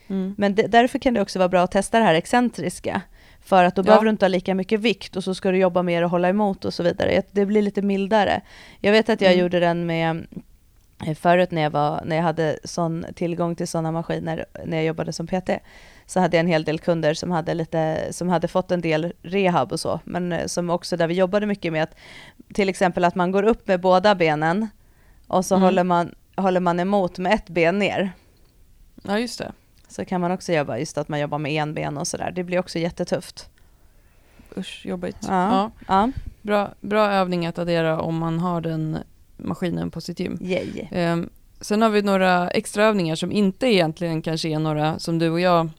Mm. 0.07 0.35
Men 0.37 0.55
det, 0.55 0.67
därför 0.67 0.99
kan 0.99 1.13
det 1.13 1.21
också 1.21 1.39
vara 1.39 1.49
bra 1.49 1.61
att 1.61 1.71
testa 1.71 1.99
det 1.99 2.05
här 2.05 2.13
excentriska. 2.13 3.01
För 3.41 3.63
att 3.63 3.75
då 3.75 3.79
ja. 3.79 3.83
behöver 3.83 4.03
du 4.03 4.09
inte 4.09 4.25
ha 4.25 4.29
lika 4.29 4.55
mycket 4.55 4.79
vikt 4.79 5.15
och 5.15 5.23
så 5.23 5.35
ska 5.35 5.51
du 5.51 5.57
jobba 5.57 5.83
mer 5.83 6.03
och 6.03 6.09
hålla 6.09 6.29
emot 6.29 6.65
och 6.65 6.73
så 6.73 6.83
vidare. 6.83 7.21
Det 7.31 7.45
blir 7.45 7.61
lite 7.61 7.81
mildare. 7.81 8.41
Jag 8.79 8.91
vet 8.91 9.09
att 9.09 9.21
jag 9.21 9.31
mm. 9.31 9.43
gjorde 9.43 9.59
den 9.59 9.85
med 9.85 10.27
förut 11.15 11.51
när 11.51 11.61
jag, 11.61 11.69
var, 11.69 12.01
när 12.05 12.15
jag 12.15 12.23
hade 12.23 12.59
sån 12.63 13.05
tillgång 13.15 13.55
till 13.55 13.67
sådana 13.67 13.91
maskiner 13.91 14.45
när 14.65 14.77
jag 14.77 14.85
jobbade 14.85 15.13
som 15.13 15.27
PT 15.27 15.49
så 16.05 16.19
hade 16.19 16.37
jag 16.37 16.41
en 16.41 16.47
hel 16.47 16.63
del 16.63 16.79
kunder 16.79 17.13
som 17.13 17.31
hade, 17.31 17.53
lite, 17.53 18.07
som 18.11 18.29
hade 18.29 18.47
fått 18.47 18.71
en 18.71 18.81
del 18.81 19.13
rehab 19.21 19.71
och 19.71 19.79
så, 19.79 19.99
men 20.03 20.31
eh, 20.31 20.45
som 20.45 20.69
också 20.69 20.97
där 20.97 21.07
vi 21.07 21.13
jobbade 21.13 21.45
mycket 21.45 21.73
med 21.73 21.83
att 21.83 21.95
till 22.53 22.69
exempel 22.69 23.05
att 23.05 23.15
man 23.15 23.31
går 23.31 23.43
upp 23.43 23.67
med 23.67 23.81
båda 23.81 24.15
benen 24.15 24.67
och 25.27 25.45
så 25.45 25.55
mm. 25.55 25.63
håller, 25.63 25.83
man, 25.83 26.15
håller 26.35 26.59
man 26.59 26.79
emot 26.79 27.17
med 27.17 27.33
ett 27.33 27.49
ben 27.49 27.79
ner. 27.79 28.11
Ja, 29.03 29.19
just 29.19 29.39
det. 29.39 29.51
Så 29.87 30.05
kan 30.05 30.21
man 30.21 30.31
också 30.31 30.53
jobba, 30.53 30.77
just 30.77 30.97
att 30.97 31.09
man 31.09 31.19
jobbar 31.19 31.37
med 31.37 31.51
en 31.51 31.73
ben 31.73 31.97
och 31.97 32.07
sådär. 32.07 32.31
Det 32.31 32.43
blir 32.43 32.59
också 32.59 32.79
jättetufft. 32.79 33.49
Usch, 34.57 34.85
jobbigt. 34.85 35.17
Ja, 35.27 35.71
ja. 35.87 36.11
Bra, 36.41 36.73
bra 36.81 37.11
övning 37.11 37.45
att 37.45 37.59
addera 37.59 38.01
om 38.01 38.17
man 38.17 38.39
har 38.39 38.61
den 38.61 38.97
maskinen 39.39 39.91
på 39.91 40.01
sitt 40.01 40.19
gym. 40.19 40.37
Yay. 40.41 40.87
Ehm, 40.91 41.29
sen 41.61 41.81
har 41.81 41.89
vi 41.89 42.01
några 42.01 42.49
extra 42.49 42.85
övningar 42.85 43.15
som 43.15 43.31
inte 43.31 43.67
egentligen 43.67 44.21
kanske 44.21 44.49
är 44.49 44.59
några 44.59 44.99
som 44.99 45.19
du 45.19 45.29
och 45.29 45.39
jag 45.39 45.69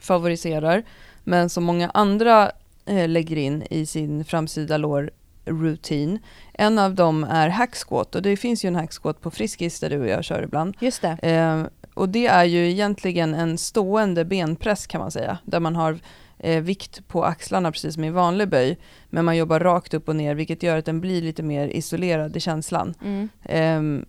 favoriserar, 0.00 0.84
men 1.24 1.48
som 1.48 1.64
många 1.64 1.90
andra 1.94 2.50
eh, 2.86 3.08
lägger 3.08 3.36
in 3.36 3.62
i 3.70 3.86
sin 3.86 4.24
framsida 4.24 4.76
lår 4.76 5.10
rutin. 5.44 6.18
En 6.52 6.78
av 6.78 6.94
dem 6.94 7.24
är 7.24 7.48
hacksquat 7.48 8.14
och 8.14 8.22
det 8.22 8.36
finns 8.36 8.64
ju 8.64 8.68
en 8.68 8.76
hacksquat 8.76 9.20
på 9.20 9.30
Friskis 9.30 9.80
där 9.80 9.90
du 9.90 10.00
och 10.00 10.08
jag 10.08 10.24
kör 10.24 10.42
ibland. 10.42 10.76
Just 10.80 11.02
det. 11.02 11.18
Eh, 11.22 11.64
och 11.94 12.08
det 12.08 12.26
är 12.26 12.44
ju 12.44 12.70
egentligen 12.70 13.34
en 13.34 13.58
stående 13.58 14.24
benpress 14.24 14.86
kan 14.86 15.00
man 15.00 15.10
säga, 15.10 15.38
där 15.44 15.60
man 15.60 15.76
har 15.76 15.98
eh, 16.38 16.62
vikt 16.62 17.08
på 17.08 17.24
axlarna 17.24 17.72
precis 17.72 17.94
som 17.94 18.04
i 18.04 18.10
vanlig 18.10 18.48
böj, 18.48 18.78
men 19.14 19.24
man 19.24 19.36
jobbar 19.36 19.60
rakt 19.60 19.94
upp 19.94 20.08
och 20.08 20.16
ner 20.16 20.34
vilket 20.34 20.62
gör 20.62 20.78
att 20.78 20.84
den 20.84 21.00
blir 21.00 21.22
lite 21.22 21.42
mer 21.42 21.68
isolerad 21.68 22.36
i 22.36 22.40
känslan. 22.40 22.94
Mm. 23.04 23.28
Ehm, 23.44 24.04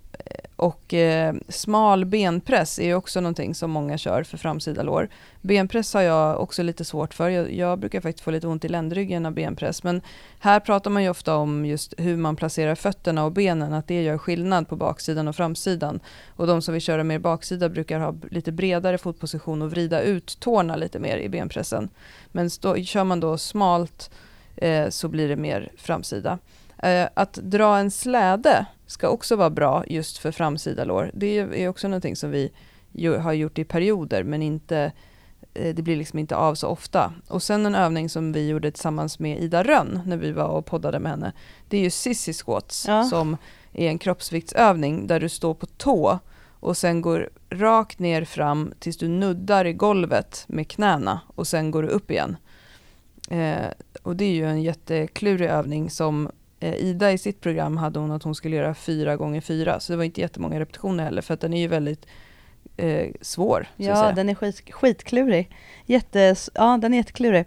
och 0.56 0.94
eh, 0.94 1.36
smal 1.50 2.06
benpress 2.06 2.80
är 2.80 2.96
också 2.96 3.22
någonting 3.22 3.56
som 3.56 3.72
många 3.72 3.98
kör 3.98 4.24
för 4.24 4.38
framsida 4.38 4.84
lår. 4.84 5.10
Benpress 5.41 5.94
har 5.94 6.02
jag 6.02 6.41
också 6.41 6.63
lite 6.63 6.86
svårt 6.86 7.13
för. 7.13 7.30
Jag, 7.30 7.54
jag, 7.54 7.80
brukar 7.80 8.02
faktiskt 8.02 8.24
få 8.24 8.32
lite 8.32 8.48
ont 8.48 8.65
i 8.65 8.68
ländryggen 8.68 9.26
av 9.26 9.32
benpress. 9.32 9.84
Men 9.84 10.02
här 10.39 10.60
pratar 10.60 10.91
man 10.91 11.04
ju 11.04 11.10
ofta 11.10 11.36
om 11.36 11.65
just 11.65 11.94
hur 11.98 12.18
man 12.18 12.36
placerar 12.36 12.76
fötterna 12.76 13.26
och 13.26 13.32
benen, 13.32 13.74
att 13.74 13.88
det 13.88 14.04
gör 14.04 14.18
skillnad 14.18 14.70
på 14.70 14.76
baksidan 14.76 15.28
och 15.28 15.36
framsidan. 15.36 16.00
Och 16.36 16.48
de 16.48 16.62
som 16.62 16.74
vill 16.74 16.82
köra 16.82 17.04
mer 17.04 17.20
baksida 17.20 17.70
brukar 17.70 18.00
ha 18.00 18.15
lite 18.32 18.52
bredare 18.52 18.98
fotposition 18.98 19.62
och 19.62 19.72
vrida 19.72 20.02
ut 20.02 20.38
tårna 20.39 20.76
lite 20.76 21.00
mer 21.00 21.18
i 21.18 21.30
benpressen. 21.30 21.89
Men 22.32 22.50
stå, 22.50 22.84
kör 22.84 23.04
man 23.04 23.20
då 23.20 23.38
smalt 23.38 24.10
eh, 24.58 24.89
så 24.89 25.08
blir 25.08 25.28
det 25.30 25.36
mer 25.36 25.72
framsida. 25.78 26.39
Eh, 26.78 27.08
att 27.13 27.34
dra 27.34 27.78
en 27.78 27.91
släde 27.91 28.65
ska 28.86 29.10
också 29.10 29.36
vara 29.36 29.50
bra 29.50 29.84
just 29.88 30.18
för 30.18 30.32
framsida 30.32 30.84
lår. 30.84 31.12
Det 31.13 31.38
är 31.38 31.68
också 31.68 31.88
någonting 31.88 32.15
som 32.15 32.32
vi 32.32 32.52
ju, 32.91 33.18
har 33.18 33.34
gjort 33.34 33.60
i 33.60 33.63
perioder 33.63 34.24
men 34.24 34.41
inte 34.41 34.91
eh, 35.54 35.76
det 35.76 35.82
blir 35.82 35.96
liksom 35.96 36.20
inte 36.20 36.36
av 36.36 36.56
så 36.56 36.68
ofta. 36.68 37.13
Och 37.28 37.44
sen 37.44 37.65
en 37.65 37.76
övning 37.76 38.10
som 38.10 38.32
vi 38.32 38.48
gjorde 38.48 38.72
tillsammans 38.72 39.20
med 39.20 39.39
Ida 39.44 39.63
Rönn 39.63 40.02
när 40.06 40.18
vi 40.18 40.32
var 40.32 40.48
och 40.48 40.65
poddade 40.65 41.00
med 41.00 41.12
henne. 41.12 41.34
Det 41.70 41.78
är 41.78 41.82
ju 41.82 41.89
sissy 41.89 42.34
squats 42.34 42.86
Ja. 42.88 43.04
som 43.04 43.38
är 43.74 43.88
en 43.88 43.98
kroppsviktsövning 43.98 45.08
där 45.08 45.20
du 45.20 45.30
står 45.30 45.54
på 45.54 45.65
tå 45.65 46.20
och 46.60 46.78
sen 46.78 47.02
går 47.02 47.30
rakt 47.50 48.00
ner 48.00 48.26
fram 48.26 48.74
tills 48.80 48.98
du 48.98 49.08
nuddar 49.08 49.65
i 49.65 49.74
golvet 49.74 50.46
med 50.48 50.68
knäna 50.68 51.22
och 51.36 51.48
sen 51.48 51.72
går 51.72 51.84
du 51.84 51.89
upp 51.89 52.12
igen. 52.12 52.38
Eh, 53.32 53.66
och 54.04 54.16
det 54.16 54.26
är 54.26 54.34
ju 54.34 54.46
en 54.50 54.62
jätteklurig 54.62 55.48
övning 55.50 55.90
som 55.90 56.32
eh, 56.60 56.74
Ida 56.76 57.12
i 57.12 57.18
sitt 57.18 57.42
program 57.42 57.78
hade 57.78 58.00
hon 58.00 58.12
att 58.12 58.24
hon 58.24 58.36
skulle 58.36 58.56
göra 58.56 58.74
fyra 58.76 59.16
gånger 59.16 59.42
fyra 59.42 59.80
så 59.80 59.94
det 59.94 59.98
var 59.98 60.04
inte 60.04 60.22
jättemånga 60.22 60.60
repetitioner 60.60 61.04
heller 61.04 61.22
för 61.22 61.34
att 61.34 61.42
den 61.42 61.54
är 61.54 61.62
ju 61.62 61.68
väldigt 61.68 62.06
eh, 62.78 63.08
svår. 63.22 63.68
Så 63.78 63.84
Ja, 63.84 64.12
den 64.12 64.30
är 64.30 64.36
skit, 64.36 64.72
skitklurig. 64.72 65.56
Jättes, 65.86 66.50
ja, 66.54 66.78
den 66.82 66.94
är 66.94 66.98
jätteklurig. 66.98 67.46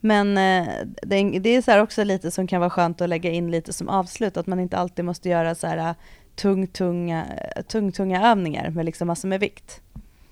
Men 0.00 0.28
eh, 0.38 0.68
det, 1.02 1.16
är- 1.16 1.40
det 1.40 1.50
är 1.56 1.62
så 1.62 1.80
också 1.80 2.04
lite 2.04 2.30
som 2.30 2.46
kan 2.46 2.60
vara 2.60 2.70
skönt 2.70 3.00
att 3.00 3.08
lägga 3.08 3.30
in 3.30 3.50
lite 3.50 3.72
som 3.72 3.88
avslut, 3.88 4.36
att 4.36 4.46
man 4.46 4.60
inte 4.60 4.76
alltid 4.78 5.04
måste 5.04 5.28
göra 5.28 5.54
så 5.54 5.66
här 5.66 5.78
eh, 5.78 5.94
tung, 6.34 6.66
tunga, 6.66 7.24
eh, 7.56 7.62
tung, 7.62 7.92
tunga 7.92 8.30
övningar 8.30 8.70
med 8.70 8.84
liksom 8.84 9.06
massor 9.06 9.28
med 9.28 9.40
vikt. 9.40 9.80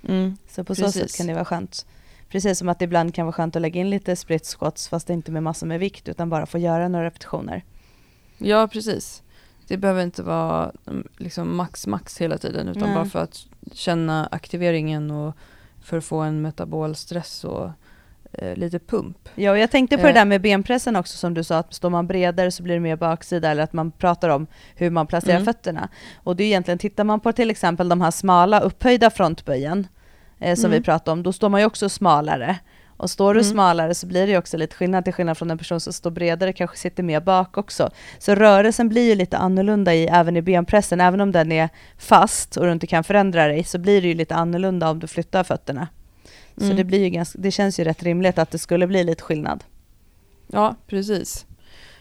Mm. 0.09 0.37
Så 0.49 0.65
på 0.65 0.75
så 0.75 0.83
Precis. 0.83 1.03
sätt 1.03 1.17
kan 1.17 1.27
det 1.27 1.35
vara 1.35 1.45
skönt. 1.45 1.87
Precis 2.35 2.59
som 2.59 2.69
att 2.69 2.79
det 2.79 2.85
ibland 2.85 3.15
kan 3.15 3.27
vara 3.27 3.33
skönt 3.33 3.57
att 3.57 3.63
lägga 3.63 3.81
in 3.81 3.91
lite 3.91 4.17
split 4.17 4.47
squats 4.47 4.89
fast 4.89 5.11
inte 5.11 5.33
med 5.33 5.43
massor 5.43 5.67
med 5.67 5.81
vikt 5.81 6.09
utan 6.09 6.31
bara 6.31 6.47
få 6.47 6.59
göra 6.59 6.89
några 6.89 7.05
repetitioner. 7.05 7.65
Ja, 8.39 8.69
precis. 8.73 9.23
Det 9.69 9.77
behöver 9.77 10.03
inte 10.03 10.23
vara 10.23 10.73
mm, 10.87 11.09
liksom 11.17 11.57
max, 11.57 11.87
max 11.87 12.21
hela 12.21 12.39
tiden 12.39 12.69
utan 12.69 12.83
Nej. 12.83 12.95
bara 12.95 13.05
för 13.05 13.19
att 13.19 13.47
känna 13.73 14.27
aktiveringen 14.27 15.11
och 15.11 15.35
för 15.83 15.99
att 15.99 16.05
få 16.05 16.19
en 16.21 16.43
metabol 16.43 16.95
stress 16.95 17.45
och 17.45 17.71
eh, 18.33 18.57
lite 18.57 18.79
pump. 18.79 19.29
Ja, 19.35 19.51
och 19.51 19.59
jag 19.59 19.71
tänkte 19.71 19.97
på 19.97 20.03
Eh. 20.03 20.07
det 20.15 20.21
där 20.21 20.25
med 20.25 20.41
benpressen 20.41 20.97
också 20.97 21.17
som 21.17 21.35
du 21.35 21.45
sa, 21.45 21.57
att 21.59 21.75
står 21.75 21.91
man 21.91 22.07
bredare 22.07 22.51
så 22.51 22.63
blir 22.63 22.75
det 22.75 22.81
mer 22.81 22.97
baksida 22.97 23.51
eller 23.51 23.63
att 23.63 23.73
man 23.73 23.91
pratar 23.91 24.29
om 24.29 24.47
hur 24.75 24.91
man 24.91 25.07
placerar 25.07 25.37
Mm. 25.37 25.45
fötterna. 25.45 25.89
Och 26.17 26.37
det 26.37 26.45
är 26.45 26.47
egentligen, 26.47 26.79
tittar 26.79 27.05
man 27.05 27.21
på 27.21 27.33
till 27.33 27.51
exempel 27.51 27.89
de 27.89 28.01
här 28.01 28.11
smala 28.11 28.61
upphöjda 28.61 29.11
frontböjen 29.11 29.87
eh, 30.45 30.55
som 30.55 30.65
Mm. 30.65 30.79
vi 30.79 30.85
pratade 30.85 31.11
om, 31.13 31.23
då 31.23 31.33
står 31.33 31.49
man 31.49 31.61
ju 31.61 31.67
också 31.67 31.89
smalare. 31.89 32.59
Och 32.97 33.11
står 33.11 33.35
du 33.35 33.41
Mm. 33.41 33.53
smalare 33.53 33.95
så 33.95 34.07
blir 34.07 34.27
det 34.27 34.33
ju 34.33 34.39
också 34.39 34.57
lite 34.57 34.77
skillnad 34.77 35.05
till 35.05 35.13
skillnad 35.13 35.39
från 35.39 35.51
en 35.51 35.59
person 35.59 35.81
som 35.81 35.93
står 35.93 36.11
bredare 36.11 36.53
kanske 36.53 36.77
sitter 36.77 37.03
mer 37.03 37.21
bak 37.21 37.59
också. 37.59 37.91
Så 38.19 38.35
rörelsen 38.35 38.89
blir 38.89 39.03
ju 39.09 39.15
lite 39.15 39.37
annorlunda 39.39 39.95
i, 39.95 40.07
även 40.07 40.37
i 40.37 40.43
benpressen, 40.43 41.01
även 41.01 41.21
om 41.21 41.33
den 41.33 41.53
är 41.53 41.69
fast 41.99 42.57
och 42.57 42.67
du 42.67 42.73
inte 42.73 42.87
kan 42.87 43.05
förändra 43.05 43.47
dig 43.47 43.65
så 43.65 43.79
blir 43.79 44.03
det 44.03 44.09
ju 44.09 44.15
lite 44.15 44.35
annorlunda 44.35 44.91
om 44.91 44.99
du 44.99 45.07
flyttar 45.07 45.45
fötterna. 45.45 45.89
Så 46.57 46.65
Mm. 46.65 46.77
det, 46.77 46.85
blir 46.85 46.99
ju 47.05 47.11
ganska, 47.11 47.39
det 47.39 47.51
känns 47.51 47.81
ju 47.81 47.85
rätt 47.85 48.03
rimligt 48.03 48.39
att 48.39 48.51
det 48.51 48.59
skulle 48.59 48.87
bli 48.87 49.05
lite 49.05 49.23
skillnad. 49.23 49.65
Ja, 50.47 50.75
precis. 50.87 51.47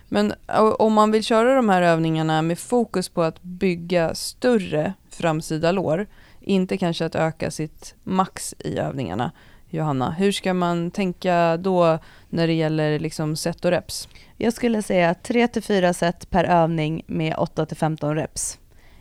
Men 0.10 0.34
om 0.80 0.94
man 0.94 1.12
vill 1.12 1.24
köra 1.24 1.56
de 1.56 1.70
här 1.70 1.82
övningarna 1.82 2.42
med 2.42 2.60
fokus 2.60 3.10
på 3.10 3.22
att 3.22 3.42
bygga 3.44 4.16
större 4.16 4.94
framsida 5.10 5.72
lår, 5.72 6.08
inte 6.44 6.78
kanske 6.78 7.06
att 7.06 7.16
öka 7.16 7.52
sitt 7.52 7.96
max 8.04 8.56
i 8.60 8.78
övningarna, 8.78 9.32
Johanna, 9.70 10.12
hur 10.12 10.32
ska 10.32 10.54
man 10.54 10.92
tänka 10.92 11.58
då 11.58 12.00
när 12.30 12.48
det 12.48 12.54
gäller 12.54 13.00
liksom 13.00 13.36
set 13.36 13.66
och 13.66 13.72
reps? 13.72 14.08
Jag 14.38 14.54
skulle 14.54 14.82
säga 14.82 15.14
3-4 15.14 15.94
set 15.94 16.30
per 16.30 16.44
övning 16.44 17.04
med 17.08 17.34
8-15 17.34 18.16
reps. 18.16 18.60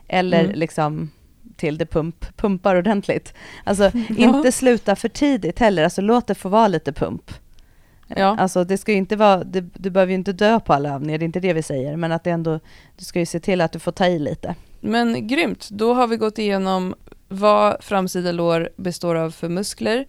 Eller 0.08 0.44
Mm. 0.44 0.58
liksom 0.58 1.10
till 1.56 1.78
det 1.78 1.86
pump, 1.86 2.36
pumpar 2.36 2.76
ordentligt. 2.76 3.34
Alltså 3.64 3.90
inte 4.16 4.52
sluta 4.52 4.96
för 4.96 5.08
tidigt 5.08 5.58
heller, 5.58 5.84
alltså 5.84 6.00
låt 6.00 6.26
det 6.26 6.34
få 6.34 6.48
vara 6.48 6.68
lite 6.68 6.92
pump. 6.92 7.30
Ja. 8.06 8.36
Alltså 8.38 8.64
det 8.64 8.78
ska 8.78 8.92
inte 8.92 9.16
vara, 9.16 9.44
det, 9.44 9.60
du 9.60 9.90
behöver 9.90 10.10
ju 10.10 10.14
inte 10.18 10.32
dö 10.32 10.60
på 10.60 10.72
alla 10.72 10.94
övningar, 10.94 11.18
det 11.18 11.22
är 11.24 11.26
inte 11.26 11.40
det 11.40 11.52
vi 11.52 11.62
säger, 11.62 11.96
men 11.96 12.12
att 12.12 12.24
det 12.24 12.30
ändå, 12.30 12.60
du 12.96 13.04
ska 13.04 13.18
ju 13.18 13.26
se 13.26 13.40
till 13.40 13.60
att 13.60 13.72
du 13.72 13.78
får 13.78 13.92
ta 13.92 14.06
i 14.06 14.18
lite. 14.18 14.54
Men 14.80 15.26
grymt, 15.26 15.68
då 15.70 15.94
har 15.94 16.06
vi 16.06 16.16
gått 16.16 16.38
igenom 16.38 16.94
vad 17.32 17.84
framsida 17.84 18.32
lår 18.32 18.68
består 18.76 19.14
av 19.14 19.30
för 19.30 19.48
muskler, 19.48 20.06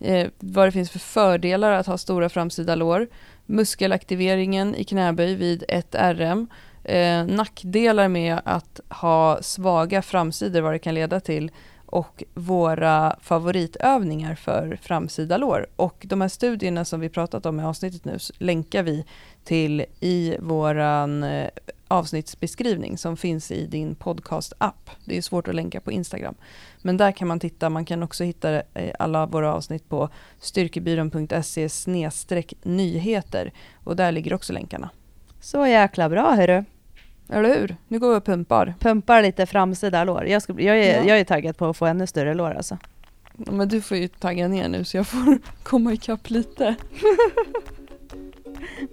eh, 0.00 0.28
vad 0.38 0.68
det 0.68 0.72
finns 0.72 0.90
för 0.90 0.98
fördelar 0.98 1.72
att 1.72 1.86
ha 1.86 1.98
stora 1.98 2.28
framsida 2.28 2.74
lår, 2.74 3.08
muskelaktiveringen 3.46 4.74
i 4.74 4.84
knäböj 4.84 5.34
vid 5.34 5.64
1 5.68 5.94
RM, 5.94 6.46
eh, 6.84 7.26
nackdelar 7.26 8.08
med 8.08 8.40
att 8.44 8.80
ha 8.88 9.42
svaga 9.42 10.02
framsidor, 10.02 10.60
vad 10.60 10.72
det 10.72 10.78
kan 10.78 10.94
leda 10.94 11.20
till 11.20 11.50
och 11.86 12.24
våra 12.34 13.16
favoritövningar 13.20 14.34
för 14.34 14.78
framsida 14.82 15.36
lår. 15.36 15.66
Och 15.76 16.06
de 16.08 16.20
här 16.20 16.28
studierna 16.28 16.84
som 16.84 17.00
vi 17.00 17.08
pratat 17.08 17.46
om 17.46 17.60
i 17.60 17.62
avsnittet 17.62 18.04
nu 18.04 18.18
länkar 18.38 18.82
vi 18.82 19.04
till 19.44 19.84
i 20.00 20.36
våran 20.40 21.22
eh, 21.22 21.48
avsnittsbeskrivning 21.88 22.98
som 22.98 23.16
finns 23.16 23.50
i 23.50 23.66
din 23.66 23.94
podcast-app. 23.94 24.90
Det 25.04 25.16
är 25.16 25.22
svårt 25.22 25.48
att 25.48 25.54
länka 25.54 25.80
på 25.80 25.92
Instagram. 25.92 26.34
Men 26.82 26.96
där 26.96 27.12
kan 27.12 27.28
man 27.28 27.40
titta, 27.40 27.70
man 27.70 27.84
kan 27.84 28.02
också 28.02 28.24
hitta 28.24 28.62
eh, 28.74 28.94
alla 28.98 29.26
våra 29.26 29.54
avsnitt 29.54 29.88
på 29.88 30.08
styrkebyrån.se 30.40 31.68
nyheter 32.62 33.52
och 33.84 33.96
där 33.96 34.12
ligger 34.12 34.34
också 34.34 34.52
länkarna. 34.52 34.90
Så 35.40 35.66
jäkla 35.66 36.08
bra 36.08 36.34
hörru. 36.34 36.64
Eller 37.28 37.60
hur? 37.60 37.76
Nu 37.88 37.98
går 37.98 38.10
vi 38.10 38.16
och 38.18 38.24
pumpar. 38.24 38.74
Pumpar 38.80 39.22
lite 39.22 39.46
framsida 39.46 40.04
lår. 40.04 40.26
Jag, 40.26 40.42
ska, 40.42 40.60
jag, 40.60 40.78
är, 40.78 40.96
Ja. 40.96 41.04
jag 41.08 41.18
är 41.20 41.24
taggad 41.24 41.56
på 41.56 41.66
att 41.66 41.76
få 41.76 41.86
ännu 41.86 42.06
större 42.06 42.34
lår 42.34 42.50
alltså. 42.50 42.78
Men 43.36 43.68
du 43.68 43.80
får 43.80 43.96
ju 43.96 44.08
tagga 44.08 44.48
ner 44.48 44.68
nu 44.68 44.84
så 44.84 44.96
jag 44.96 45.06
får 45.06 45.38
komma 45.62 45.92
ikapp 45.92 46.30
lite. 46.30 46.74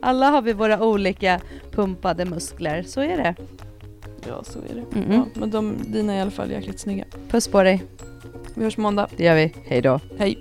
Alla 0.01 0.29
har 0.29 0.41
vi 0.41 0.53
våra 0.53 0.83
olika 0.83 1.39
pumpade 1.71 2.25
muskler, 2.25 2.83
så 2.83 3.01
är 3.01 3.17
det. 3.17 3.35
Ja, 4.27 4.43
så 4.43 4.59
är 4.59 4.75
det. 4.75 4.99
Mm-mm. 4.99 5.13
Ja, 5.13 5.25
men 5.33 5.51
de, 5.51 5.75
dina 5.87 6.13
är 6.13 6.17
i 6.17 6.21
alla 6.21 6.31
fall 6.31 6.51
jäkligt 6.51 6.79
snygga. 6.79 7.05
Puss 7.29 7.47
på 7.47 7.63
dig. 7.63 7.83
Vi 8.55 8.63
hörs 8.63 8.77
måndag. 8.77 9.07
Det 9.17 9.23
gör 9.23 9.35
vi. 9.35 9.53
Hej 9.65 9.81
då. 9.81 9.99
Hej! 10.17 10.37